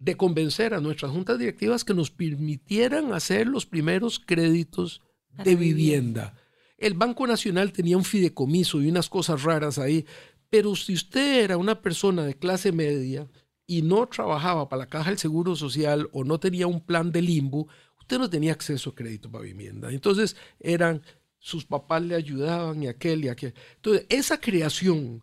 de 0.00 0.16
convencer 0.16 0.74
a 0.74 0.80
nuestras 0.80 1.12
juntas 1.12 1.38
directivas 1.38 1.84
que 1.84 1.94
nos 1.94 2.10
permitieran 2.10 3.12
hacer 3.12 3.46
los 3.46 3.66
primeros 3.66 4.18
créditos 4.18 5.00
de 5.44 5.54
vivienda. 5.54 6.34
El 6.76 6.94
Banco 6.94 7.24
Nacional 7.28 7.72
tenía 7.72 7.96
un 7.96 8.02
fideicomiso 8.02 8.82
y 8.82 8.88
unas 8.88 9.08
cosas 9.08 9.44
raras 9.44 9.78
ahí, 9.78 10.04
pero 10.50 10.74
si 10.74 10.94
usted 10.94 11.44
era 11.44 11.56
una 11.56 11.80
persona 11.80 12.24
de 12.24 12.34
clase 12.34 12.72
media 12.72 13.28
y 13.64 13.82
no 13.82 14.08
trabajaba 14.08 14.68
para 14.68 14.80
la 14.80 14.88
Caja 14.88 15.10
del 15.10 15.18
Seguro 15.20 15.54
Social 15.54 16.08
o 16.10 16.24
no 16.24 16.40
tenía 16.40 16.66
un 16.66 16.84
plan 16.84 17.12
de 17.12 17.22
limbo, 17.22 17.68
usted 18.00 18.18
no 18.18 18.28
tenía 18.28 18.50
acceso 18.50 18.90
a 18.90 18.94
crédito 18.96 19.30
para 19.30 19.44
vivienda. 19.44 19.92
Entonces 19.92 20.34
eran, 20.58 21.00
sus 21.38 21.64
papás 21.64 22.02
le 22.02 22.16
ayudaban 22.16 22.82
y 22.82 22.88
aquel 22.88 23.24
y 23.24 23.28
aquel. 23.28 23.54
Entonces, 23.76 24.04
esa 24.08 24.40
creación 24.40 25.22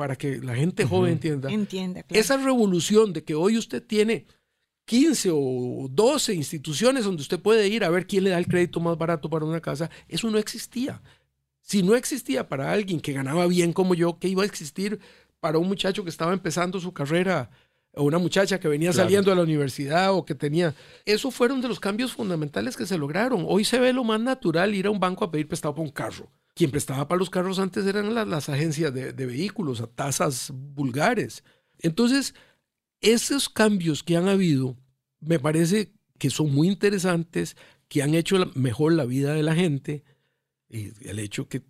para 0.00 0.16
que 0.16 0.38
la 0.38 0.54
gente 0.54 0.86
joven 0.86 1.12
entienda. 1.12 1.52
Entienda, 1.52 2.02
Esa 2.08 2.38
revolución 2.38 3.12
de 3.12 3.22
que 3.22 3.34
hoy 3.34 3.58
usted 3.58 3.82
tiene 3.82 4.24
15 4.86 5.28
o 5.30 5.88
12 5.90 6.32
instituciones 6.32 7.04
donde 7.04 7.20
usted 7.20 7.38
puede 7.38 7.68
ir 7.68 7.84
a 7.84 7.90
ver 7.90 8.06
quién 8.06 8.24
le 8.24 8.30
da 8.30 8.38
el 8.38 8.46
crédito 8.46 8.80
más 8.80 8.96
barato 8.96 9.28
para 9.28 9.44
una 9.44 9.60
casa, 9.60 9.90
eso 10.08 10.30
no 10.30 10.38
existía. 10.38 11.02
Si 11.60 11.82
no 11.82 11.96
existía 11.96 12.48
para 12.48 12.72
alguien 12.72 12.98
que 12.98 13.12
ganaba 13.12 13.46
bien 13.46 13.74
como 13.74 13.94
yo, 13.94 14.18
¿qué 14.18 14.28
iba 14.28 14.42
a 14.42 14.46
existir 14.46 15.00
para 15.38 15.58
un 15.58 15.68
muchacho 15.68 16.02
que 16.02 16.08
estaba 16.08 16.32
empezando 16.32 16.80
su 16.80 16.94
carrera 16.94 17.50
o 17.92 18.04
una 18.04 18.16
muchacha 18.16 18.58
que 18.58 18.68
venía 18.68 18.94
saliendo 18.94 19.28
de 19.28 19.36
la 19.36 19.42
universidad 19.42 20.14
o 20.14 20.24
que 20.24 20.34
tenía... 20.34 20.74
Esos 21.04 21.34
fueron 21.34 21.60
de 21.60 21.68
los 21.68 21.78
cambios 21.78 22.14
fundamentales 22.14 22.74
que 22.74 22.86
se 22.86 22.96
lograron. 22.96 23.44
Hoy 23.46 23.66
se 23.66 23.78
ve 23.78 23.92
lo 23.92 24.02
más 24.02 24.18
natural 24.22 24.74
ir 24.74 24.86
a 24.86 24.90
un 24.90 24.98
banco 24.98 25.26
a 25.26 25.30
pedir 25.30 25.46
prestado 25.46 25.74
para 25.74 25.84
un 25.84 25.92
carro. 25.92 26.30
Quien 26.60 26.70
prestaba 26.70 27.08
para 27.08 27.18
los 27.18 27.30
carros 27.30 27.58
antes 27.58 27.86
eran 27.86 28.14
las, 28.14 28.50
agencias 28.50 28.92
de, 28.92 29.12
vehículos 29.12 29.80
a 29.80 29.86
tasas 29.86 30.52
vulgares. 30.52 31.42
Entonces, 31.78 32.34
esos 33.00 33.48
cambios 33.48 34.02
que 34.02 34.18
han 34.18 34.28
habido 34.28 34.76
me 35.20 35.38
parece 35.38 35.94
que 36.18 36.28
son 36.28 36.52
muy 36.52 36.68
interesantes, 36.68 37.56
que 37.88 38.02
han 38.02 38.14
hecho 38.14 38.36
mejor 38.56 38.92
la 38.92 39.06
vida 39.06 39.32
de 39.32 39.42
la 39.42 39.54
gente 39.54 40.04
y 40.68 40.92
el 41.08 41.20
hecho 41.20 41.48
que 41.48 41.62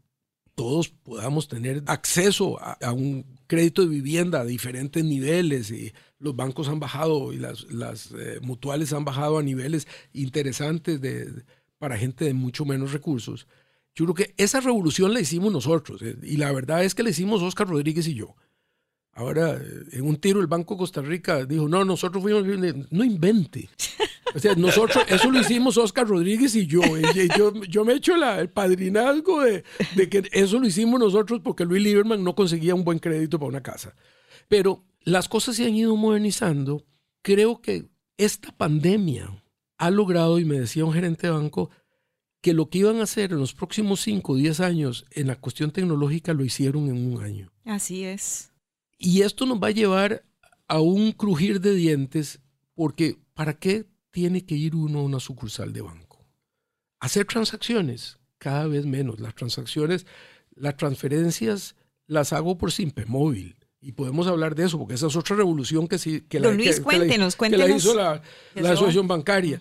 todos 0.57 0.89
podamos 0.89 1.47
tener 1.47 1.85
acceso 1.87 2.59
a, 2.61 2.93
un 2.93 3.39
crédito 3.47 3.83
de 3.83 3.89
vivienda 3.91 4.41
a 4.41 4.45
diferentes 4.45 5.05
niveles 5.05 5.71
y 5.71 5.93
los 6.19 6.35
bancos 6.35 6.67
han 6.67 6.81
bajado 6.81 7.33
y 7.33 7.37
las, 7.37 7.65
eh, 8.19 8.41
mutuales 8.43 8.93
han 8.93 9.05
bajado 9.05 9.39
a 9.39 9.45
niveles 9.45 9.87
interesantes 10.13 11.01
de, 11.01 11.45
para 11.79 11.97
gente 11.97 12.25
de 12.25 12.35
mucho 12.35 12.65
menos 12.65 12.91
recursos. 12.91 13.47
Yo 13.95 14.05
creo 14.07 14.15
que 14.15 14.35
esa 14.37 14.61
revolución 14.61 15.13
la 15.13 15.21
hicimos 15.21 15.53
nosotros 15.53 16.03
eh, 16.03 16.17
y 16.23 16.37
la 16.37 16.53
verdad 16.53 16.85
es 16.85 16.95
que 16.95 17.03
la 17.03 17.11
hicimos 17.11 17.43
Oscar 17.43 17.69
Rodríguez 17.69 18.07
y 18.07 18.15
yo. 18.15 18.37
Ahora, 19.13 19.55
eh, 19.55 19.83
en 19.93 20.07
un 20.07 20.17
tiro 20.17 20.41
el 20.41 20.47
Banco 20.47 20.77
Costa 20.77 21.03
Rica 21.03 21.45
dijo, 21.45 21.69
no, 21.69 21.85
nosotros 21.85 22.23
fuimos, 22.23 22.45
no 22.91 23.05
invente. 23.05 23.69
O 24.35 24.39
sea, 24.39 24.55
nosotros, 24.55 25.05
eso 25.09 25.31
lo 25.31 25.41
hicimos 25.41 25.77
Oscar 25.77 26.07
Rodríguez 26.07 26.55
y 26.55 26.67
yo. 26.67 26.81
yo, 27.37 27.53
yo 27.65 27.85
me 27.85 27.95
echo 27.95 28.17
la, 28.17 28.41
el 28.41 28.49
padrinazgo 28.49 29.43
de, 29.43 29.65
de, 29.97 30.09
que 30.09 30.23
eso 30.33 30.61
lo 30.61 30.67
hicimos 30.67 31.01
nosotros 31.01 31.41
porque 31.43 31.65
Luis 31.65 31.83
Lieberman 31.83 32.23
no 32.23 32.35
conseguía 32.35 32.75
un 32.75 32.85
buen 32.85 32.99
crédito 32.99 33.39
para 33.39 33.49
una 33.49 33.63
casa. 33.63 33.95
Pero 34.49 34.85
las 35.03 35.29
cosas 35.29 35.57
se 35.57 35.67
han 35.67 35.75
ido 35.75 35.97
modernizando. 35.97 36.85
Creo 37.23 37.61
que 37.61 37.89
esta 38.17 38.53
pandemia 38.57 39.43
ha 39.79 39.91
logrado, 39.91 40.39
y 40.39 40.45
me 40.45 40.61
decía 40.61 40.85
un 40.85 40.93
gerente 40.93 41.27
de 41.27 41.33
banco, 41.33 41.71
que 42.41 42.55
lo 42.55 42.71
que 42.71 42.79
iban 42.79 43.01
a 43.01 43.05
hacer 43.05 43.33
en 43.33 43.39
los 43.39 43.55
próximos 43.55 44.01
5 44.01 44.33
o 44.33 44.37
10 44.37 44.61
años 44.61 45.07
en 45.11 45.27
la 45.27 45.37
cuestión 45.37 45.71
tecnológica 45.71 46.33
lo 46.33 46.45
hicieron 46.45 46.89
en 46.89 47.15
un 47.15 47.23
año. 47.23 47.53
Así 47.65 48.05
es. 48.05 48.53
Y 48.99 49.23
esto 49.23 49.47
nos 49.47 49.59
va 49.59 49.69
a 49.69 49.73
llevar 49.73 50.25
a 50.69 50.81
un 50.81 51.13
crujir 51.13 51.61
de 51.61 51.75
dientes 51.75 52.41
porque 52.75 53.19
¿para 53.35 53.55
qué 53.55 53.87
tiene 54.11 54.45
que 54.45 54.55
ir 54.55 54.75
uno 54.75 55.01
a 55.01 55.03
una 55.03 55.21
sucursal 55.21 55.73
de 55.73 55.83
banco? 55.83 56.11
hacer 57.01 57.25
transacciones, 57.25 58.19
cada 58.39 58.67
vez 58.67 58.87
menos. 58.87 59.19
Las 59.19 59.35
transacciones, 59.35 60.07
las 60.55 60.77
transferencias 60.77 61.75
las 62.07 62.33
hago 62.33 62.57
por 62.59 62.71
Simpe 62.71 63.07
Móvil. 63.07 63.57
Y 63.83 63.93
podemos 63.93 64.27
hablar 64.27 64.55
de 64.55 64.67
eso, 64.67 64.79
porque 64.79 64.95
esa 64.95 65.07
es 65.07 65.17
otra 65.17 65.37
revolución 65.37 65.89
que, 65.89 65.99
sí, 65.99 66.21
que, 66.29 66.39
la, 66.39 66.51
Luis, 66.51 66.81
cuéntenos, 66.81 67.35
cuéntenos. 67.35 67.71
hizo 67.71 67.95
la, 67.95 68.23
asociación 68.57 69.09
bancaria. 69.09 69.61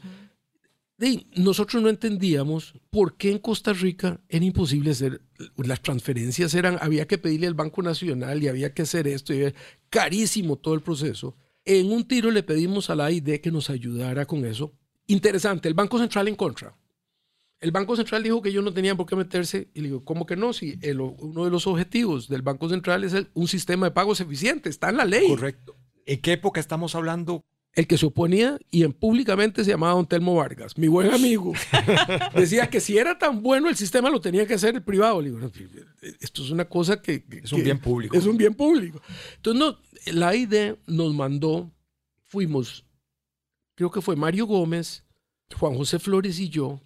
Nosotros 1.36 1.82
no 1.82 1.90
entendíamos 1.90 2.74
por 2.90 3.16
qué 3.16 3.32
en 3.32 3.40
Costa 3.40 3.72
Rica 3.74 4.20
era 4.28 4.44
imposible 4.44 4.92
hacer 4.92 5.22
las 5.56 5.82
transferencias 5.82 6.54
eran 6.54 6.78
había 6.82 7.08
que 7.08 7.18
pedirle 7.18 7.48
al 7.48 7.54
Banco 7.54 7.82
Nacional 7.82 8.44
y 8.44 8.50
había 8.50 8.74
que 8.74 8.82
hacer 8.82 9.08
esto 9.08 9.34
y 9.34 9.54
carísimo 9.90 10.58
todo 10.58 10.74
el 10.74 10.82
proceso. 10.82 11.38
En 11.64 11.92
un 11.92 12.08
tiro 12.08 12.32
le 12.32 12.44
pedimos 12.44 12.90
a 12.90 12.96
la 12.96 13.06
AID 13.06 13.40
que 13.42 13.52
nos 13.52 13.70
ayudara 13.70 14.26
con 14.26 14.46
eso. 14.46 14.74
Interesante, 15.08 15.68
el 15.70 15.74
Banco 15.74 16.00
Central 16.00 16.28
en 16.28 16.36
contra. 16.36 16.76
El 17.60 17.72
Banco 17.72 17.96
Central 17.96 18.24
dijo 18.24 18.42
que 18.42 18.50
ellos 18.50 18.64
no 18.64 18.74
tenían 18.74 18.96
por 18.96 19.06
qué 19.06 19.16
meterse 19.16 19.70
y 19.74 19.82
le 19.82 19.88
digo, 19.88 20.06
¿cómo 20.06 20.26
que 20.26 20.36
no? 20.36 20.54
Si 20.54 20.80
uno 21.20 21.46
de 21.46 21.52
los 21.52 21.68
objetivos 21.68 22.28
del 22.28 22.42
Banco 22.42 22.70
Central 22.70 23.04
es 23.04 23.14
un 23.34 23.48
sistema 23.48 23.88
de 23.88 23.92
pagos 23.92 24.22
eficiente, 24.22 24.70
está 24.70 24.90
en 24.90 24.98
la 24.98 25.06
ley. 25.06 25.28
Correcto. 25.28 25.76
¿En 26.06 26.22
qué 26.22 26.34
época 26.34 26.60
estamos 26.60 26.96
hablando? 26.96 27.44
El 27.74 27.88
que 27.88 27.98
se 27.98 28.06
oponía 28.06 28.58
y 28.72 28.84
en 28.84 28.94
públicamente 28.94 29.64
se 29.64 29.70
llamaba 29.70 29.94
Don 29.94 30.08
Telmo 30.08 30.36
Vargas, 30.36 30.78
mi 30.78 30.88
buen 30.88 31.12
amigo. 31.12 31.54
Decía 32.36 32.70
que 32.70 32.80
si 32.80 32.98
era 32.98 33.18
tan 33.18 33.42
bueno 33.42 33.70
el 33.70 33.76
sistema 33.76 34.10
lo 34.10 34.20
tenía 34.20 34.46
que 34.48 34.56
hacer 34.56 34.76
el 34.76 34.82
privado. 34.82 35.22
Le 35.22 35.32
digo, 35.32 35.52
esto 36.20 36.44
es 36.44 36.50
una 36.50 36.66
cosa 36.66 37.02
que... 37.02 37.24
Es 37.44 37.54
un 37.54 37.64
bien 37.64 37.80
público. 37.80 38.18
Es 38.18 38.26
un 38.26 38.38
bien 38.38 38.56
público. 38.56 39.02
Entonces, 39.36 39.60
no, 39.60 39.78
la 40.14 40.36
idea 40.36 40.76
nos 40.88 41.14
mandó, 41.14 41.72
fuimos, 42.26 42.86
creo 43.76 43.92
que 43.92 44.02
fue 44.02 44.16
Mario 44.16 44.46
Gómez, 44.46 45.06
Juan 45.58 45.76
José 45.76 46.00
Flores 46.00 46.40
y 46.40 46.50
yo, 46.50 46.82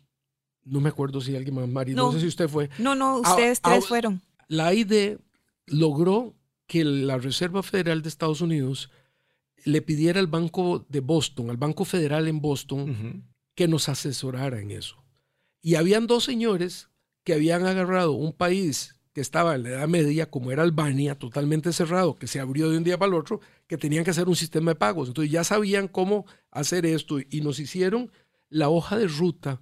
no 0.65 0.80
me 0.80 0.89
acuerdo 0.89 1.22
si 1.22 1.36
alguien 1.36 1.56
más, 1.56 1.67
Mari, 1.67 1.93
no, 1.93 2.12
sé 2.12 2.19
si 2.19 2.28
usted 2.28 2.48
fue. 2.48 2.69
No, 2.78 2.96
no, 2.96 3.19
ustedes 3.19 3.62
tres 3.62 3.88
fueron. 3.88 4.22
La 4.48 4.74
ID 4.74 5.17
logró 5.65 6.36
que 6.67 6.84
la 6.84 7.17
Reserva 7.17 7.63
Federal 7.63 8.02
de 8.02 8.10
Estados 8.10 8.41
Unidos 8.41 8.89
le 9.65 9.82
pidiera 9.82 10.19
al 10.19 10.28
Banco 10.28 10.86
de 10.89 10.99
Boston, 10.99 11.49
al 11.49 11.58
Banco 11.58 11.86
Federal 11.86 12.28
en 12.28 12.41
Boston, 12.41 13.26
que 13.56 13.67
nos 13.67 13.89
asesorara 13.89 14.60
en 14.60 14.71
eso. 14.71 15.04
Y 15.62 15.76
habían 15.76 16.08
dos 16.08 16.23
señores 16.23 16.89
que 17.23 17.34
habían 17.34 17.65
agarrado 17.65 18.13
un 18.13 18.34
país 18.34 18.95
que 19.13 19.21
estaba 19.21 19.56
en 19.56 19.63
la 19.63 19.69
Edad 19.69 19.88
Media, 19.88 20.30
como 20.30 20.52
era 20.52 20.63
Albania, 20.63 21.17
totalmente 21.17 21.71
cerrado, 21.71 22.15
que 22.15 22.28
se 22.28 22.39
abrió 22.39 22.69
de 22.69 22.78
un 22.78 22.84
día 22.84 22.97
para 22.97 23.10
el 23.10 23.19
otro, 23.19 23.41
que 23.67 23.78
tenían 23.78 24.04
que 24.04 24.10
hacer 24.10 24.28
un 24.28 24.36
sistema 24.36 24.71
de 24.71 24.76
pagos. 24.76 25.08
Entonces 25.08 25.32
ya 25.32 25.43
sabían 25.43 25.88
cómo 25.88 26.26
hacer 26.49 26.86
esto 26.86 27.19
y 27.19 27.41
nos 27.41 27.60
hicieron 27.60 28.12
la 28.49 28.69
hoja 28.69 28.97
de 28.97 29.08
ruta 29.08 29.62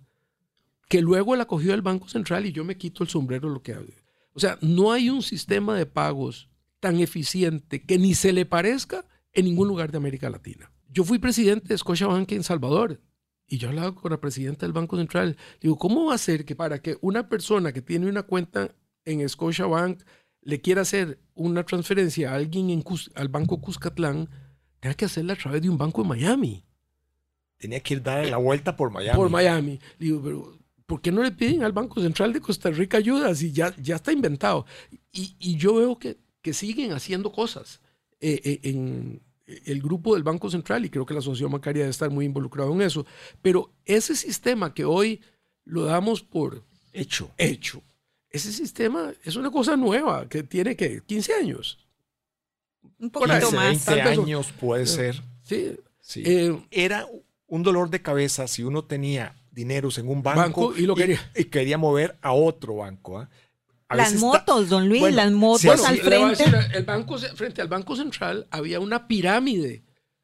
que 0.87 1.01
luego 1.01 1.35
la 1.35 1.45
cogió 1.45 1.73
el 1.73 1.81
Banco 1.81 2.09
Central 2.09 2.45
y 2.45 2.51
yo 2.51 2.65
me 2.65 2.77
quito 2.77 3.03
el 3.03 3.09
sombrero 3.09 3.49
lo 3.49 3.61
que 3.61 3.75
O 4.33 4.39
sea, 4.39 4.57
no 4.61 4.91
hay 4.91 5.09
un 5.09 5.21
sistema 5.21 5.75
de 5.77 5.85
pagos 5.85 6.49
tan 6.79 6.99
eficiente 6.99 7.83
que 7.83 7.97
ni 7.97 8.13
se 8.15 8.33
le 8.33 8.45
parezca 8.45 9.05
en 9.33 9.45
ningún 9.45 9.67
lugar 9.67 9.91
de 9.91 9.97
América 9.97 10.29
Latina. 10.29 10.71
Yo 10.89 11.03
fui 11.03 11.19
presidente 11.19 11.69
de 11.69 11.77
Scotiabank 11.77 12.31
en 12.31 12.43
Salvador 12.43 12.99
y 13.47 13.57
yo 13.57 13.69
hablaba 13.69 13.95
con 13.95 14.11
la 14.11 14.19
presidenta 14.19 14.65
del 14.65 14.73
Banco 14.73 14.97
Central. 14.97 15.37
Digo, 15.59 15.77
¿cómo 15.77 16.05
va 16.05 16.15
a 16.15 16.17
ser 16.17 16.45
que 16.45 16.55
para 16.55 16.81
que 16.81 16.97
una 17.01 17.29
persona 17.29 17.71
que 17.71 17.81
tiene 17.81 18.07
una 18.07 18.23
cuenta 18.23 18.75
en 19.05 19.27
Scotiabank 19.27 20.01
le 20.41 20.61
quiera 20.61 20.81
hacer 20.81 21.19
una 21.33 21.63
transferencia 21.63 22.31
a 22.31 22.35
alguien 22.35 22.69
en 22.69 22.83
al 23.15 23.27
Banco 23.27 23.61
Cuscatlán, 23.61 24.29
tenga 24.79 24.95
que 24.95 25.05
hacerla 25.05 25.33
a 25.33 25.37
través 25.37 25.61
de 25.61 25.69
un 25.69 25.77
banco 25.77 26.01
en 26.01 26.07
Miami? 26.07 26.65
Tenía 27.57 27.79
que 27.79 27.93
ir 27.93 28.01
dar 28.01 28.25
la 28.27 28.37
vuelta 28.37 28.75
por 28.75 28.89
Miami. 28.89 29.15
Por 29.15 29.29
Miami. 29.29 29.79
Digo, 29.99 30.21
pero 30.23 30.57
¿por 30.87 31.01
qué 31.01 31.11
no 31.11 31.21
le 31.21 31.31
piden 31.31 31.63
al 31.63 31.71
Banco 31.71 32.01
Central 32.01 32.33
de 32.33 32.41
Costa 32.41 32.71
Rica 32.71 32.97
ayuda 32.97 33.33
si 33.35 33.51
ya, 33.51 33.75
ya 33.77 33.95
está 33.95 34.11
inventado? 34.11 34.65
Y, 35.11 35.57
yo 35.57 35.75
veo 35.75 35.99
que, 35.99 36.17
que, 36.41 36.53
siguen 36.53 36.93
haciendo 36.93 37.31
cosas 37.31 37.81
eh, 38.21 38.41
eh, 38.43 38.59
en 38.63 39.21
el 39.65 39.81
grupo 39.81 40.13
del 40.13 40.23
Banco 40.23 40.49
Central 40.49 40.85
y 40.85 40.89
creo 40.89 41.05
que 41.05 41.13
la 41.13 41.19
asociación 41.19 41.51
bancaria 41.51 41.81
debe 41.81 41.91
estar 41.91 42.09
muy 42.09 42.25
involucrado 42.25 42.71
en 42.73 42.81
eso. 42.81 43.05
Pero 43.41 43.71
ese 43.83 44.15
sistema 44.15 44.73
que 44.73 44.85
hoy 44.85 45.21
lo 45.65 45.83
damos 45.83 46.21
por 46.21 46.63
hecho, 46.93 47.31
hecho 47.37 47.83
ese 48.31 48.51
sistema 48.51 49.13
es 49.23 49.35
una 49.35 49.51
cosa 49.51 49.75
nueva 49.75 50.27
que 50.27 50.43
tiene 50.43 50.75
que 50.75 51.01
15 51.01 51.33
años. 51.33 51.77
Un 52.99 53.09
poquito 53.09 53.51
más. 53.51 53.85
20 53.85 54.01
años 54.01 54.51
puede 54.59 54.85
ser. 54.85 55.21
Sí. 55.43 55.77
sí. 55.99 56.23
Eh, 56.25 56.57
Era 56.71 57.07
un 57.47 57.63
dolor 57.63 57.89
de 57.89 58.01
cabeza 58.01 58.47
si 58.47 58.63
uno 58.63 58.85
tenía 58.85 59.35
dineros 59.51 59.97
en 59.97 60.07
un 60.07 60.23
banco, 60.23 60.73
y, 60.75 60.83
lo 60.83 60.95
quería. 60.95 61.19
Y, 61.35 61.45
quería 61.45 61.77
mover 61.77 62.17
a 62.21 62.31
otro 62.31 62.77
banco. 62.77 63.19
¿ah? 63.19 63.29
Las 63.95 64.15
motos, 64.15 64.69
don 64.69 64.87
Luis, 64.87 65.13
las 65.13 65.31
motos 65.31 65.85
al 65.85 65.97
frente. 65.97 66.43
el 66.73 66.83
banco, 66.83 67.17
frente 67.17 67.61
al 67.61 67.67
Banco 67.67 67.95
Central 67.95 68.47
había 68.51 68.79
una 68.79 69.07
pirámide 69.07 69.83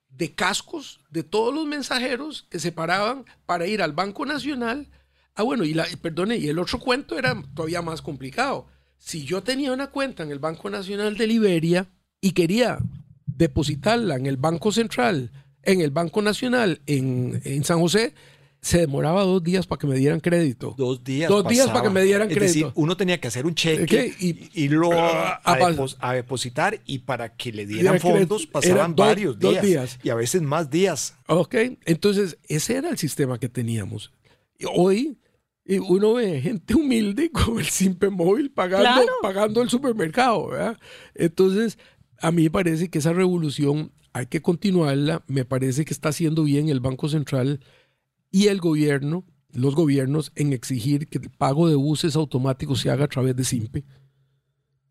de 0.10 0.34
cascos 0.34 1.00
de 1.10 1.24
todos 1.24 1.54
los 1.54 1.66
mensajeros 1.66 2.48
que 2.50 2.60
se 2.60 2.72
paraban 2.72 3.26
para 3.46 3.68
ir 3.68 3.82
al 3.82 3.94
Banco 3.94 4.26
Nacional. 4.26 4.88
Ah, 5.36 5.44
bueno, 5.44 5.64
y 5.64 5.74
la, 5.74 5.86
perdone, 6.02 6.38
y 6.38 6.48
el 6.48 6.58
otro 6.58 6.80
cuento 6.80 7.18
era 7.18 7.42
todavía 7.54 7.82
más 7.82 8.02
complicado. 8.02 8.68
Si 8.98 9.26
yo 9.26 9.44
tenía 9.44 9.72
una 9.72 9.88
cuenta 9.88 10.24
en 10.24 10.32
el 10.32 10.40
Banco 10.40 10.70
Nacional 10.70 11.18
de 11.18 11.28
Liberia 11.28 11.88
y 12.20 12.32
quería 12.32 12.80
depositarla 13.26 14.16
en 14.16 14.26
el 14.26 14.38
Banco 14.38 14.72
Central, 14.72 15.32
en 15.62 15.82
el 15.82 15.92
Banco 15.92 16.22
Nacional 16.24 16.82
en, 16.88 17.40
en 17.44 17.64
San 17.64 17.80
José, 17.80 18.16
se 18.68 18.80
demoraba 18.80 19.24
dos 19.24 19.42
días 19.42 19.66
para 19.66 19.80
que 19.80 19.88
me 19.88 19.96
dieran 19.96 20.20
crédito. 20.20 20.76
Dos 20.78 21.02
días. 21.02 21.30
Dos 21.30 21.48
días 21.48 21.68
para 21.68 21.84
que 21.84 21.90
me 21.90 22.04
dieran 22.04 22.28
crédito. 22.28 22.46
Es 22.46 22.54
decir, 22.54 22.72
uno 22.76 22.98
tenía 22.98 23.18
que 23.18 23.30
hacer 23.30 23.46
un 23.46 23.56
cheque 23.56 24.14
y 24.20 24.50
irlo 24.62 24.92
a, 24.94 25.42
a, 26.00 26.14
depositar 26.14 26.82
y 26.86 27.00
para 27.00 27.34
que 27.38 27.54
le 27.54 27.66
dieran 27.66 27.98
fondos 27.98 28.46
pasaban 28.46 28.94
varios 28.94 29.40
días, 29.40 29.64
días, 29.64 30.00
Y 30.04 30.10
a 30.10 30.16
veces 30.16 30.42
más 30.42 30.70
días. 30.70 31.16
Ok, 31.28 31.56
entonces 31.86 32.38
ese 32.50 32.76
era 32.76 32.90
el 32.90 32.98
sistema 32.98 33.40
que 33.40 33.48
teníamos. 33.48 34.12
Y 34.60 34.66
hoy 34.70 35.18
uno 35.88 36.16
ve 36.16 36.42
gente 36.42 36.76
humilde 36.76 37.32
con 37.32 37.60
el 37.60 37.68
simple 37.68 38.10
móvil 38.10 38.52
pagando, 38.52 39.10
pagando 39.22 39.62
el 39.62 39.70
supermercado. 39.70 40.48
¿verdad? 40.48 40.78
Entonces, 41.16 41.78
a 42.20 42.34
mí 42.34 42.44
me 42.44 42.52
parece 42.52 42.90
que 42.90 43.00
esa 43.00 43.14
revolución 43.14 43.94
hay 44.12 44.26
que 44.26 44.42
continuarla. 44.42 45.24
Me 45.28 45.46
parece 45.46 45.86
que 45.86 45.94
está 45.94 46.10
haciendo 46.10 46.44
bien 46.44 46.68
el 46.68 46.82
Banco 46.82 47.08
Central 47.08 47.62
y 48.32 48.48
el 48.48 48.60
gobierno, 48.60 49.26
los 49.54 49.76
gobiernos, 49.76 50.32
en 50.36 50.54
exigir 50.54 51.08
que 51.08 51.18
el 51.20 51.30
pago 51.30 51.68
de 51.68 51.76
buses 51.76 52.16
automáticos 52.16 52.82
se 52.82 52.90
haga 52.90 53.06
a 53.06 53.10
través 53.10 53.36
de 53.36 53.44
SIMPE. 53.44 53.86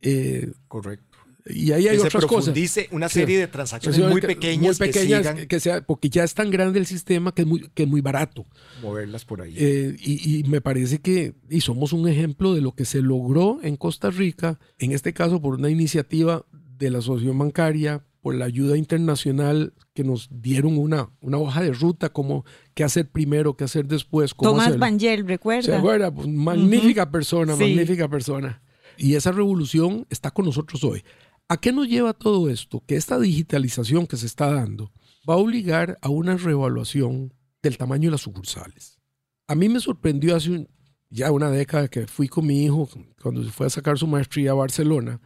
Eh, 0.03 0.53
Correcto. 0.69 1.17
Y 1.49 1.71
ahí 1.73 1.87
hay 1.87 1.99
otras 1.99 2.27
cosas. 2.27 2.53
Dice 2.53 2.89
una 2.91 3.09
serie 3.09 3.39
de 3.39 3.47
transacciones 3.47 4.01
muy 4.01 4.21
pequeñas, 4.21 4.81
muy 4.81 4.89
pequeñas 4.89 5.47
que, 5.47 5.61
sea, 5.61 5.81
porque 5.81 6.11
ya 6.11 6.25
es 6.25 6.35
tan 6.35 6.51
grande 6.51 6.81
el 6.81 6.87
sistema 6.87 7.33
que 7.33 7.43
es 7.43 7.49
muy, 7.49 7.69
que 7.73 7.85
es 7.85 7.89
muy 7.89 8.01
barato. 8.01 8.45
Moverlas 8.83 9.25
por 9.25 9.43
ahí. 9.43 9.55
Eh, 9.57 9.97
y, 10.01 10.39
y, 10.39 10.45
me 10.45 10.61
parece 10.61 10.99
que 10.99 11.35
y 11.49 11.61
somos 11.61 11.93
un 11.93 12.09
ejemplo 12.09 12.53
de 12.53 12.63
lo 12.63 12.73
que 12.73 12.85
se 12.85 13.01
logró 13.01 13.61
en 13.63 13.77
Costa 13.77 14.11
Rica, 14.11 14.59
en 14.79 14.91
este 14.91 15.13
caso 15.13 15.41
por 15.41 15.55
una 15.55 15.71
iniciativa 15.71 16.45
de 16.53 16.91
la 16.91 16.99
Asociación 16.99 17.39
Bancaria, 17.39 18.05
por 18.27 18.35
la 18.35 18.47
ayuda 18.47 18.77
internacional 18.77 19.73
que 19.95 20.03
nos 20.03 20.29
dieron 20.33 20.79
una, 20.79 21.13
una 21.21 21.39
hoja 21.39 21.63
de 21.63 21.71
ruta, 21.71 22.09
como 22.09 22.45
qué 22.75 22.83
hacer 22.83 23.09
primero, 23.09 23.57
qué 23.57 23.63
hacer 23.63 23.87
después. 23.87 24.35
Cómo 24.35 24.51
Tomás 24.51 24.77
Bangel, 24.81 25.29
recuerda. 25.29 25.63
¿Se 25.63 25.77
acuerda? 25.77 26.13
Pues, 26.13 26.27
magnífica 26.27 27.09
persona, 27.09 27.55
magnífica 27.55 28.09
persona. 28.09 28.65
Y 28.97 29.15
esa 29.15 29.31
revolución 29.31 30.09
está 30.11 30.33
con 30.33 30.45
nosotros 30.45 30.83
hoy. 30.83 31.05
¿A 31.49 31.61
qué 31.61 31.71
nos 31.71 31.87
lleva 31.87 32.15
todo 32.15 32.51
esto? 32.51 32.83
Que 32.85 32.97
esta 32.97 33.17
digitalización 33.21 34.09
que 34.09 34.17
se 34.17 34.27
está 34.27 34.53
dando 34.53 34.91
va 35.31 35.35
a 35.35 35.37
obligar 35.37 35.97
a 36.03 36.09
una 36.09 36.37
reevaluación 36.37 37.33
del 37.63 37.79
tamaño 37.79 38.09
de 38.09 38.11
las 38.15 38.23
sucursales. 38.23 38.99
A 39.47 39.55
mí 39.55 39.69
me 39.69 39.79
sorprendió 39.79 40.35
hace 40.35 40.69
ya 41.11 41.31
una 41.31 41.49
década 41.49 41.87
que 41.87 42.09
fui 42.09 42.27
con 42.27 42.45
mi 42.45 42.65
hijo, 42.65 42.89
cuando 43.23 43.45
se 43.45 43.53
fue 43.53 43.69
a 43.69 43.71
sacar 43.71 43.97
su 43.99 44.09
maestría 44.09 44.51
a 44.51 44.55
Barcelona, 44.55 45.21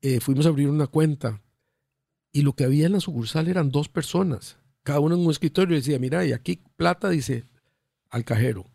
eh, 0.00 0.20
fuimos 0.20 0.46
a 0.46 0.50
abrir 0.50 0.68
una 0.68 0.86
cuenta 0.86 1.42
y 2.32 2.42
lo 2.42 2.54
que 2.54 2.64
había 2.64 2.86
en 2.86 2.92
la 2.92 3.00
sucursal 3.00 3.48
eran 3.48 3.70
dos 3.70 3.88
personas, 3.88 4.58
cada 4.82 5.00
uno 5.00 5.14
en 5.14 5.22
un 5.22 5.30
escritorio. 5.30 5.76
Y 5.76 5.80
decía, 5.80 5.98
mira, 5.98 6.24
y 6.24 6.32
aquí 6.32 6.62
plata, 6.76 7.08
dice, 7.10 7.44
al 8.08 8.24
cajero. 8.24 8.66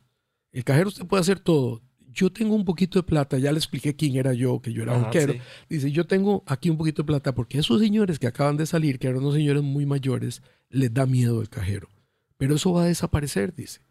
El 0.51 0.63
cajero 0.63 0.89
usted 0.89 1.05
puede 1.05 1.21
hacer 1.21 1.39
todo. 1.39 1.81
Yo 2.11 2.31
tengo 2.31 2.55
un 2.55 2.63
poquito 2.63 2.99
de 2.99 3.03
plata, 3.03 3.37
ya 3.37 3.51
le 3.51 3.57
expliqué 3.57 3.95
quién 3.95 4.15
era 4.15 4.33
yo, 4.33 4.61
que 4.61 4.71
yo 4.71 4.83
era 4.83 4.97
banquero. 4.97 5.33
Dice, 5.69 5.91
yo 5.91 6.05
tengo 6.05 6.43
aquí 6.47 6.69
un 6.69 6.77
poquito 6.77 7.01
de 7.01 7.07
plata 7.07 7.35
porque 7.35 7.59
esos 7.59 7.81
señores 7.81 8.19
que 8.19 8.27
acaban 8.27 8.55
de 8.55 8.65
salir, 8.65 8.99
que 8.99 9.07
eran 9.07 9.19
unos 9.19 9.33
señores 9.33 9.63
muy 9.63 9.85
mayores, 9.85 10.41
les 10.69 10.93
da 10.93 11.05
miedo 11.05 11.41
el 11.41 11.49
cajero. 11.49 11.89
Pero 12.37 12.55
eso 12.55 12.71
va 12.71 12.83
a 12.83 12.87
desaparecer, 12.87 13.53
dice. 13.53 13.81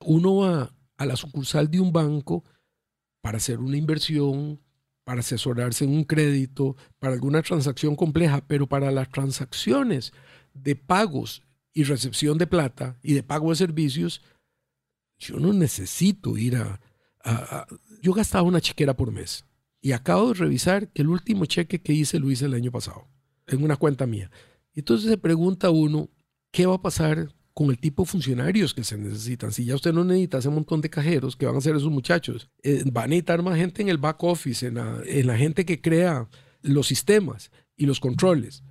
Uno 0.00 0.36
va 0.36 0.72
a 0.96 1.06
la 1.06 1.16
sucursal 1.16 1.68
de 1.70 1.80
un 1.80 1.92
banco 1.92 2.44
para 3.20 3.38
hacer 3.38 3.58
una 3.58 3.76
inversión, 3.76 4.60
para 5.04 5.20
asesorarse 5.20 5.84
en 5.84 5.94
un 5.94 6.04
crédito, 6.04 6.76
para 6.98 7.14
alguna 7.14 7.42
transacción 7.42 7.94
compleja, 7.94 8.44
pero 8.46 8.66
para 8.66 8.90
las 8.90 9.10
transacciones 9.10 10.12
de 10.54 10.76
pagos 10.76 11.42
y 11.72 11.84
recepción 11.84 12.38
de 12.38 12.46
plata 12.46 12.98
y 13.02 13.12
de 13.12 13.22
pago 13.22 13.50
de 13.50 13.56
servicios, 13.56 14.22
yo 15.18 15.38
no 15.38 15.52
necesito 15.52 16.36
ir 16.36 16.56
a, 16.56 16.80
Yo 18.02 18.12
gastaba 18.12 18.42
una 18.42 18.60
chequera 18.60 18.94
por 18.94 19.10
mes 19.10 19.44
y 19.80 19.92
acabo 19.92 20.28
de 20.28 20.40
revisar 20.40 20.88
que 20.88 21.02
el 21.02 21.08
último 21.08 21.46
cheque 21.46 21.82
que 21.82 21.92
hice 21.92 22.18
lo 22.18 22.30
hice 22.30 22.46
el 22.46 22.54
año 22.54 22.70
pasado, 22.70 23.08
en 23.46 23.62
una 23.62 23.76
cuenta 23.76 24.06
mía. 24.06 24.30
Entonces 24.74 25.10
se 25.10 25.18
pregunta 25.18 25.70
uno, 25.70 26.10
¿qué 26.50 26.66
va 26.66 26.76
a 26.76 26.82
pasar 26.82 27.34
con 27.54 27.70
el 27.70 27.78
tipo 27.78 28.02
de 28.02 28.10
funcionarios 28.10 28.74
que 28.74 28.82
se 28.82 28.98
necesitan. 28.98 29.52
Si 29.52 29.64
ya 29.64 29.76
usted 29.76 29.92
no 29.92 30.04
necesita 30.04 30.38
ese 30.38 30.50
montón 30.50 30.80
de 30.80 30.90
cajeros, 30.90 31.36
¿qué 31.36 31.46
van 31.46 31.54
a 31.54 31.58
hacer 31.58 31.76
esos 31.76 31.90
muchachos? 31.90 32.50
Eh, 32.64 32.82
van 32.92 33.04
a 33.04 33.06
necesitar 33.08 33.42
más 33.42 33.56
gente 33.56 33.80
en 33.80 33.88
el 33.88 33.98
back 33.98 34.22
office, 34.24 34.66
en 34.66 34.74
la, 34.74 35.36
gente 35.36 35.64
que 35.64 35.80
crea 35.80 36.28
los 36.62 36.88
sistemas 36.88 37.52
y 37.76 37.86
los 37.86 38.00
controles. 38.00 38.64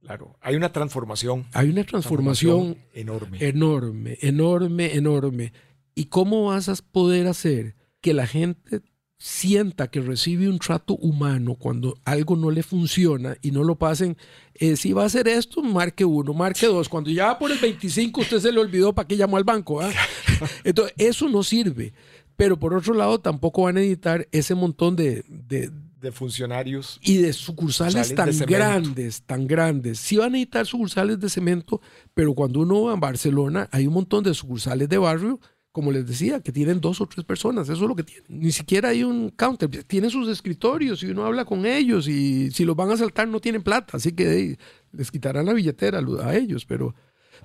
Claro, 0.00 0.36
hay 0.40 0.54
una 0.54 0.72
transformación. 0.72 1.46
Hay 1.52 1.68
una 1.70 1.84
transformación, 1.84 2.78
enorme. 2.94 3.38
Enorme, 3.40 4.16
enorme, 4.22 4.94
enorme. 4.94 5.52
¿Y 5.96 6.06
cómo 6.06 6.46
vas 6.46 6.68
a 6.68 6.76
poder 6.92 7.26
hacer 7.26 7.74
que 8.00 8.14
la 8.14 8.26
gente 8.26 8.80
sienta 9.22 9.88
que 9.88 10.00
recibe 10.00 10.48
un 10.48 10.58
trato 10.58 10.96
humano 10.96 11.54
cuando 11.54 11.98
algo 12.06 12.36
no 12.36 12.50
le 12.50 12.62
funciona 12.62 13.36
y 13.42 13.50
no 13.50 13.62
lo 13.64 13.76
pasen, 13.76 14.16
eh, 14.54 14.76
si 14.76 14.94
va 14.94 15.02
a 15.02 15.06
hacer 15.06 15.28
esto, 15.28 15.62
marque 15.62 16.06
uno, 16.06 16.32
marque 16.32 16.66
dos. 16.66 16.88
Cuando 16.88 17.10
ya 17.10 17.26
va 17.26 17.38
por 17.38 17.52
el 17.52 17.58
25, 17.58 18.22
usted 18.22 18.38
se 18.38 18.50
le 18.50 18.58
olvidó 18.58 18.94
para 18.94 19.06
qué 19.06 19.18
llamó 19.18 19.36
al 19.36 19.44
banco. 19.44 19.82
¿ah? 19.82 19.90
Entonces, 20.64 20.94
eso 20.96 21.28
no 21.28 21.42
sirve. 21.42 21.92
Pero 22.34 22.58
por 22.58 22.72
otro 22.72 22.94
lado, 22.94 23.20
tampoco 23.20 23.64
van 23.64 23.76
a 23.76 23.80
editar 23.80 24.26
ese 24.32 24.54
montón 24.54 24.96
de, 24.96 25.22
de, 25.28 26.12
funcionarios. 26.12 26.98
Y 27.02 27.18
de 27.18 27.34
sucursales 27.34 28.14
tan 28.14 28.30
grandes, 28.46 29.20
tan 29.20 29.46
grandes. 29.46 29.98
Sí 29.98 30.16
van 30.16 30.32
a 30.34 30.38
editar 30.38 30.64
sucursales 30.64 31.20
de 31.20 31.28
cemento, 31.28 31.82
pero 32.14 32.32
cuando 32.32 32.60
uno 32.60 32.84
va 32.84 32.94
a 32.94 32.96
Barcelona, 32.96 33.68
hay 33.70 33.86
un 33.86 33.92
montón 33.92 34.24
de 34.24 34.32
sucursales 34.32 34.88
de 34.88 34.96
barrio 34.96 35.38
como 35.72 35.92
les 35.92 36.06
decía, 36.06 36.40
que 36.40 36.52
tienen 36.52 36.80
dos 36.80 37.00
o 37.00 37.06
tres 37.06 37.24
personas, 37.24 37.68
eso 37.68 37.82
es 37.82 37.88
lo 37.88 37.94
que 37.94 38.02
tienen. 38.02 38.24
Ni 38.28 38.50
siquiera 38.50 38.88
hay 38.88 39.04
un 39.04 39.30
counter, 39.30 39.68
tienen 39.84 40.10
sus 40.10 40.28
escritorios 40.28 41.02
y 41.02 41.06
uno 41.06 41.24
habla 41.24 41.44
con 41.44 41.64
ellos 41.64 42.08
y 42.08 42.50
si 42.50 42.64
los 42.64 42.74
van 42.74 42.90
a 42.90 42.96
saltar 42.96 43.28
no 43.28 43.40
tienen 43.40 43.62
plata, 43.62 43.96
así 43.96 44.12
que 44.12 44.58
les 44.92 45.10
quitarán 45.10 45.46
la 45.46 45.52
billetera 45.52 46.00
a 46.22 46.36
ellos, 46.36 46.66
pero, 46.66 46.94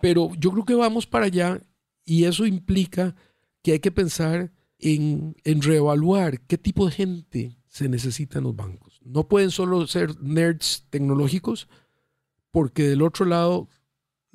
pero 0.01 0.31
yo 0.39 0.51
creo 0.51 0.65
que 0.65 0.75
vamos 0.75 1.05
para 1.05 1.25
allá 1.25 1.61
y 2.03 2.23
eso 2.23 2.45
implica 2.45 3.15
que 3.61 3.73
hay 3.73 3.79
que 3.79 3.91
pensar 3.91 4.51
en, 4.79 5.35
en 5.43 5.61
reevaluar 5.61 6.41
qué 6.41 6.57
tipo 6.57 6.85
de 6.85 6.91
gente 6.91 7.57
se 7.67 7.89
necesita 7.89 8.39
en 8.39 8.45
los 8.45 8.55
bancos. 8.55 9.01
No 9.03 9.27
pueden 9.27 9.51
solo 9.51 9.85
ser 9.85 10.19
nerds 10.21 10.85
tecnológicos, 10.89 11.67
porque 12.51 12.83
del 12.83 13.01
otro 13.01 13.25
lado 13.25 13.69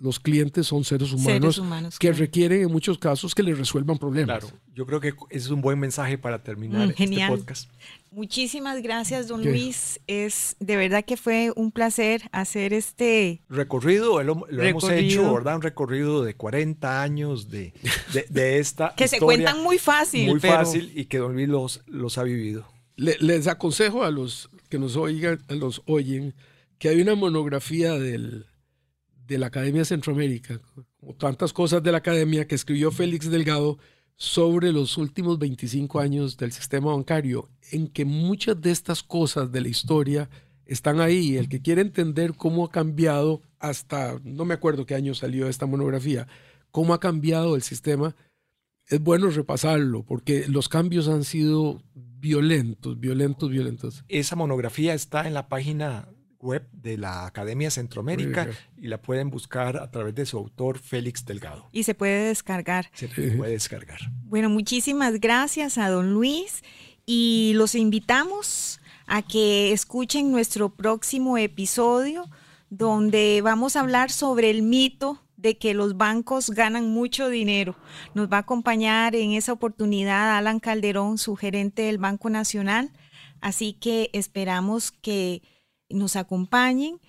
los 0.01 0.19
clientes 0.19 0.67
son 0.67 0.83
seres 0.83 1.13
humanos, 1.13 1.99
que 1.99 2.13
requieren 2.13 2.63
en 2.63 2.73
muchos 2.73 2.99
casos 2.99 3.35
que 3.35 3.43
les 3.43 3.59
resuelvan 3.59 3.99
problemas. 3.99 4.39
Claro, 4.39 4.59
yo 4.75 4.87
creo 4.87 4.99
que 5.01 5.09
ese 5.29 5.47
es 5.47 5.51
un 5.51 5.61
buen 5.61 5.79
mensaje 5.79 6.17
para 6.17 6.43
terminar 6.43 6.89
mm, 6.89 6.95
este 6.97 7.27
podcast. 7.29 7.71
Muchísimas 8.11 8.83
gracias, 8.83 9.29
don 9.29 9.45
Luis. 9.45 10.01
Es 10.07 10.57
de 10.59 10.77
verdad 10.77 11.05
que 11.05 11.17
fue 11.17 11.53
un 11.55 11.71
placer 11.71 12.29
hacer 12.33 12.73
este 12.73 13.43
recorrido. 13.49 14.23
Lo, 14.23 14.47
hemos 14.51 14.89
hecho, 14.89 15.35
¿verdad? 15.35 15.57
Un 15.57 15.63
recorrido 15.63 16.25
de 16.25 16.35
40 16.35 17.03
años 17.03 17.51
de, 17.51 17.75
de, 18.31 18.59
esta. 18.59 18.95
que 18.97 19.07
se 19.07 19.21
cuentan 19.21 19.63
muy 19.63 19.79
fácil. 19.79 20.29
Muy 20.29 20.41
fácil 20.41 20.93
y 20.95 21.05
que 21.05 21.19
don 21.19 21.35
Luis 21.35 21.49
los, 21.49 21.83
los 21.87 22.17
ha 22.17 22.23
vivido. 22.23 22.67
les 22.97 23.47
aconsejo 23.47 24.03
a 24.03 24.11
los 24.11 24.51
que 24.71 24.79
nos 24.79 24.97
oigan, 24.97 25.45
a 25.49 25.55
los 25.55 25.83
oyen, 25.87 26.35
que 26.79 26.89
hay 26.89 27.03
una 27.03 27.15
monografía 27.15 27.93
del 27.93 28.47
de 29.31 29.39
la 29.39 29.47
Academia 29.47 29.85
Centroamérica, 29.85 30.61
como 30.99 31.15
tantas 31.15 31.53
cosas 31.53 31.81
de 31.85 31.93
la 31.93 31.99
Academia 31.99 32.49
que 32.49 32.57
escribió 32.57 32.91
Félix 32.91 33.31
Delgado 33.31 33.79
sobre 34.17 34.73
los 34.73 34.99
últimos 34.99 35.39
25 35.39 36.01
años 36.01 36.37
del 36.37 36.51
sistema 36.51 36.93
bancario, 36.93 37.49
en 37.71 37.87
que 37.87 38.05
muchas 38.05 38.61
de 38.61 38.73
estas 38.73 39.05
cosas 39.05 39.53
de 39.53 39.61
la 39.61 39.69
historia 39.69 40.29
están 40.67 41.01
ahí. 41.01 41.37
El 41.37 41.49
que 41.49 41.63
quiere 41.63 41.81
entender 41.81 42.35
cómo 42.35 42.65
ha 42.65 42.73
cambiado 42.73 43.41
hasta, 43.61 44.19
no 44.25 44.45
me 44.45 44.55
acuerdo 44.55 44.85
qué 44.85 44.97
año 44.97 45.15
salió 45.15 45.47
esta 45.47 45.67
monografía, 45.67 46.27
cómo 46.73 46.93
ha 46.93 46.99
cambiado 46.99 47.55
el 47.55 47.63
sistema, 47.63 48.17
es 48.89 49.01
bueno 49.01 49.31
repasarlo, 49.31 50.03
porque 50.03 50.49
los 50.49 50.69
cambios 50.69 51.07
han 51.07 51.23
sido 51.23 51.81
violentos, 51.95 52.99
violentos, 52.99 53.49
violentos. 53.49 54.05
Esa 54.09 54.35
monografía 54.35 54.93
está 54.93 55.29
en 55.29 55.35
la 55.35 55.49
página 55.49 56.09
web 56.41 56.69
de 56.73 56.97
la 56.97 57.27
Academia 57.27 57.71
Centroamérica 57.71 58.49
y 58.77 58.89
la 58.89 59.01
pueden 59.01 59.31
buscar 59.31 59.77
a 59.77 59.91
través 59.91 60.15
de 60.15 60.27
su 60.27 60.39
autor 60.39 60.79
Félix 60.79 61.25
Delgado. 61.25 61.69
Y 61.73 61.85
se 61.85 61.95
puede 61.95 62.29
descargar. 62.29 62.91
Se 62.95 63.09
puede 63.09 63.53
descargar. 63.53 64.01
Bueno, 64.25 64.49
muchísimas 64.51 65.21
gracias 65.21 65.79
a 65.79 65.89
don 65.89 66.13
Luis 66.13 66.63
y 67.07 67.53
los 67.55 67.75
invitamos 67.75 68.81
a 69.07 69.23
que 69.23 69.73
escuchen 69.73 70.31
nuestro 70.31 70.71
próximo 70.75 71.37
episodio 71.37 72.31
donde 72.71 73.41
vamos 73.43 73.75
a 73.75 73.81
hablar 73.81 74.11
sobre 74.11 74.51
el 74.51 74.63
mito 74.63 75.21
de 75.37 75.59
que 75.59 75.75
los 75.75 75.97
bancos 75.97 76.51
ganan 76.51 76.91
mucho 76.91 77.29
dinero. 77.29 77.75
Nos 78.15 78.31
va 78.31 78.37
a 78.37 78.41
acompañar 78.41 79.17
en 79.17 79.33
esa 79.33 79.53
oportunidad 79.53 80.37
Alan 80.37 80.61
Calderón, 80.61 81.19
su 81.19 81.35
gerente 81.35 81.83
del 81.83 81.99
Banco 81.99 82.31
Nacional. 82.31 82.91
Así 83.41 83.73
que 83.73 84.11
esperamos 84.13 84.93
que 84.93 85.43
nos 85.91 86.17
acompañen. 86.17 87.01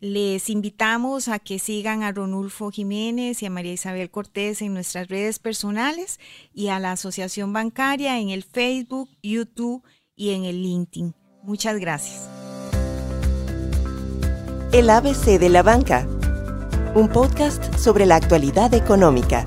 Les 0.00 0.48
invitamos 0.48 1.28
a 1.28 1.38
que 1.38 1.58
sigan 1.58 2.02
a 2.02 2.12
Ronulfo 2.12 2.70
Jiménez 2.70 3.42
y 3.42 3.46
a 3.46 3.50
María 3.50 3.74
Isabel 3.74 4.10
Cortés 4.10 4.62
en 4.62 4.72
nuestras 4.72 5.08
redes 5.08 5.38
personales 5.38 6.18
y 6.54 6.68
a 6.68 6.78
la 6.78 6.92
Asociación 6.92 7.52
Bancaria 7.52 8.18
en 8.18 8.30
el 8.30 8.42
Facebook, 8.42 9.10
YouTube 9.22 9.82
y 10.16 10.30
en 10.30 10.44
el 10.44 10.62
LinkedIn. 10.62 11.14
Muchas 11.42 11.78
gracias. 11.78 12.28
El 14.72 14.88
ABC 14.88 15.38
de 15.38 15.48
la 15.48 15.62
banca, 15.62 16.06
un 16.94 17.08
podcast 17.08 17.74
sobre 17.76 18.06
la 18.06 18.16
actualidad 18.16 18.72
económica. 18.72 19.44